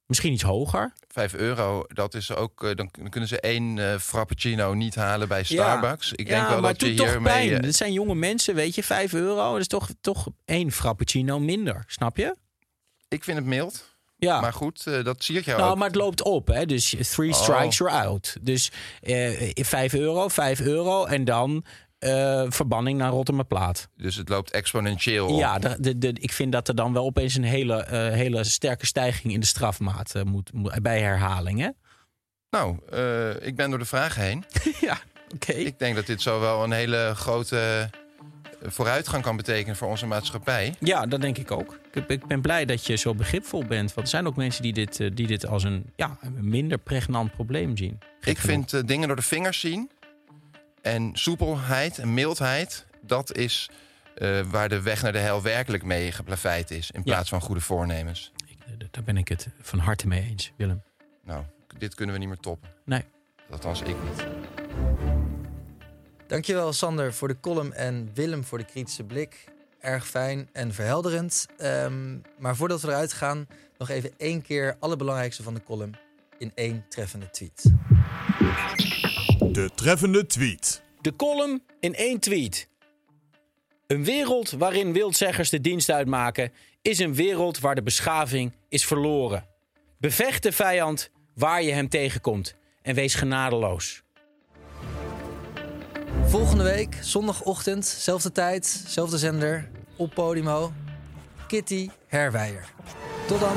Misschien 0.07 0.33
iets 0.33 0.43
hoger. 0.43 0.93
5 1.09 1.35
euro, 1.35 1.85
dat 1.89 2.15
is 2.15 2.35
ook. 2.35 2.77
dan 2.77 2.91
kunnen 3.09 3.29
ze 3.29 3.41
één 3.41 4.01
frappuccino 4.01 4.75
niet 4.75 4.95
halen 4.95 5.29
bij 5.29 5.43
Starbucks. 5.43 6.13
Ik 6.13 6.29
ja, 6.29 6.37
denk 6.37 6.49
wel 6.49 6.61
maar 6.61 6.73
dat 6.73 6.81
je 6.81 6.87
hiermee. 6.87 7.49
pijn. 7.49 7.65
Het 7.65 7.77
zijn 7.77 7.93
jonge 7.93 8.15
mensen, 8.15 8.55
weet 8.55 8.75
je, 8.75 8.83
5 8.83 9.13
euro. 9.13 9.53
Dat 9.53 9.61
is 9.61 9.67
toch, 9.67 9.89
toch 10.01 10.27
één 10.45 10.73
frappuccino 10.73 11.41
minder, 11.41 11.85
snap 11.87 12.17
je? 12.17 12.37
Ik 13.09 13.25
vind 13.25 13.39
het 13.39 13.47
mild. 13.47 13.92
Ja. 14.27 14.41
Maar 14.41 14.53
goed, 14.53 14.87
eh, 14.87 15.05
dat 15.05 15.23
siert 15.25 15.45
jou 15.45 15.59
Nou, 15.59 15.71
ook. 15.71 15.77
maar 15.79 15.87
het 15.87 15.97
loopt 15.97 16.23
op, 16.23 16.47
hè? 16.47 16.67
Dus 16.67 16.95
three 17.11 17.31
Oh. 17.31 17.35
strikes, 17.43 17.77
you're 17.77 17.95
out. 17.95 18.37
Dus 18.41 18.71
eh 19.01 19.51
5 19.55 19.95
euro, 19.95 20.29
5 20.29 20.61
euro 20.61 21.05
en 21.05 21.25
dan 21.25 21.65
eh, 21.99 22.45
verbanning 22.49 22.99
naar 22.99 23.11
Rotterdamplaat. 23.11 23.89
Dus 23.97 24.17
het 24.17 24.29
loopt 24.29 24.51
exponentieel 24.51 25.27
op. 25.29 25.39
Ja, 25.39 25.59
de, 25.59 25.77
de, 25.81 25.99
de- 25.99 26.17
ik 26.21 26.33
vind 26.33 26.53
dat 26.53 26.69
er 26.69 26.75
dan 26.75 26.93
wel 26.93 27.05
opeens 27.05 27.35
een 27.35 27.45
hele, 27.45 27.87
hele 28.13 28.45
sterke 28.45 28.87
stijging 28.87 29.33
in 29.33 29.41
de 29.41 29.47
strafmaat 29.47 30.15
moet, 30.25 30.53
moet 30.53 30.83
bij 30.83 31.01
herhaling, 31.01 31.61
hè? 31.61 31.69
Nou, 32.51 32.77
ik 33.41 33.57
ben 33.57 33.71
door 33.71 33.79
de 33.79 33.85
vraag 33.85 34.15
heen. 34.15 34.45
ja, 34.81 34.99
oké. 35.35 35.53
Ik 35.53 35.79
denk 35.79 35.95
dat 35.97 36.07
dit 36.07 36.23
zo 36.23 36.41
wel 36.41 36.65
een 36.65 36.73
hele 36.73 37.13
grote 37.17 37.91
vooruitgang 38.65 39.23
kan 39.23 39.37
betekenen 39.37 39.77
voor 39.77 39.89
onze 39.89 40.07
maatschappij. 40.07 40.75
Ja, 40.79 41.07
dat 41.07 41.21
denk 41.21 41.39
ik 41.39 41.51
ook. 41.51 41.79
Ik, 42.07 42.27
ben 42.27 42.41
blij 42.41 42.65
dat 42.65 42.87
je 42.87 42.97
zo 42.97 43.15
begripvol 43.15 43.65
bent. 43.65 43.95
Want 43.95 44.07
er 44.07 44.13
zijn 44.13 44.27
ook 44.27 44.37
mensen 44.37 44.63
die 44.63 44.73
dit, 44.73 45.01
eh, 45.01 45.11
die 45.15 45.27
dit 45.27 45.47
als 45.47 45.65
een, 45.65 45.93
ja, 45.97 46.19
minder 46.31 46.79
pregnant 46.79 47.33
probleem 47.33 47.77
zien. 47.77 47.99
Ik 48.21 48.39
vind 48.39 48.73
eh, 48.73 48.81
dingen 48.85 49.07
door 49.07 49.17
de 49.17 49.23
vingers 49.23 49.61
zien. 49.61 49.91
En 50.83 51.11
soepelheid 51.13 51.99
en 51.99 52.15
mildheid, 52.15 52.87
dat 53.01 53.37
is 53.37 53.71
eh, 54.15 54.41
waar 54.41 54.69
de 54.69 54.83
weg 54.83 55.03
naar 55.03 55.13
de 55.13 55.19
hel 55.19 55.43
werkelijk 55.43 55.85
mee 55.85 56.13
geplaveid 56.13 56.71
is. 56.71 56.91
In 56.91 57.03
plaats 57.03 57.29
van 57.29 57.41
goede 57.41 57.61
voornemens. 57.61 58.33
Daar 58.91 59.05
ben 59.05 59.17
ik 59.17 59.29
het 59.29 59.49
van 59.61 59.79
harte 59.79 60.07
mee 60.07 60.23
eens, 60.23 60.53
Willem. 60.57 60.83
Nou, 61.25 61.45
dit 61.79 61.95
kunnen 61.95 62.15
we 62.15 62.21
niet 62.21 62.29
meer 62.29 62.41
toppen. 62.41 62.69
Nee. 62.85 63.05
Althans, 63.51 63.81
ik 63.81 63.97
niet. 64.03 64.27
Dankjewel 66.33 66.73
Sander 66.73 67.15
voor 67.15 67.29
de 67.29 67.41
column 67.41 67.73
en 67.73 68.11
Willem 68.15 68.45
voor 68.45 68.59
de 68.59 68.65
kritische 68.65 69.05
blik. 69.05 69.45
Erg 69.81 70.07
fijn 70.07 70.49
en 70.53 70.75
verhelderend. 70.75 71.47
Ehm, 71.57 72.19
maar 72.39 72.57
voordat 72.57 72.81
we 72.81 72.89
eruit 72.89 73.13
gaan, 73.13 73.47
nog 73.79 73.89
even 73.89 74.13
één 74.17 74.43
keer 74.43 74.77
alle 74.81 74.97
belangrijkste 74.97 75.43
van 75.43 75.55
de 75.55 75.63
column 75.63 75.95
in 76.39 76.53
één 76.55 76.85
treffende 76.89 77.31
tweet. 77.31 77.63
De 79.53 79.71
treffende 79.75 80.27
tweet. 80.27 80.83
De 81.01 81.17
column 81.17 81.63
in 81.81 81.95
één 81.95 82.21
tweet. 82.21 82.69
Een 83.87 84.05
wereld 84.05 84.51
waarin 84.51 84.93
wildzeggers 84.93 85.51
de 85.51 85.61
dienst 85.61 85.91
uitmaken, 85.91 86.53
is 86.83 86.99
een 86.99 87.15
wereld 87.15 87.59
waar 87.59 87.75
de 87.75 87.83
beschaving 87.83 88.53
is 88.69 88.87
verloren. 88.87 89.47
Bevecht 89.99 90.43
de 90.43 90.53
vijand 90.53 91.11
waar 91.35 91.63
je 91.63 91.73
hem 91.73 91.89
tegenkomt 91.89 92.55
en 92.83 92.95
wees 92.95 93.15
genadeloos. 93.15 94.03
Volgende 96.33 96.65
week, 96.65 96.99
zondagochtend, 97.01 97.87
zelfde 97.87 98.33
tijd, 98.33 98.85
zelfde 98.87 99.19
zender, 99.19 99.69
op 99.97 100.15
Podimo. 100.15 100.73
Kitty 101.47 101.91
Herwijer. 102.07 102.65
Tot 103.27 103.41
dan. 103.41 103.57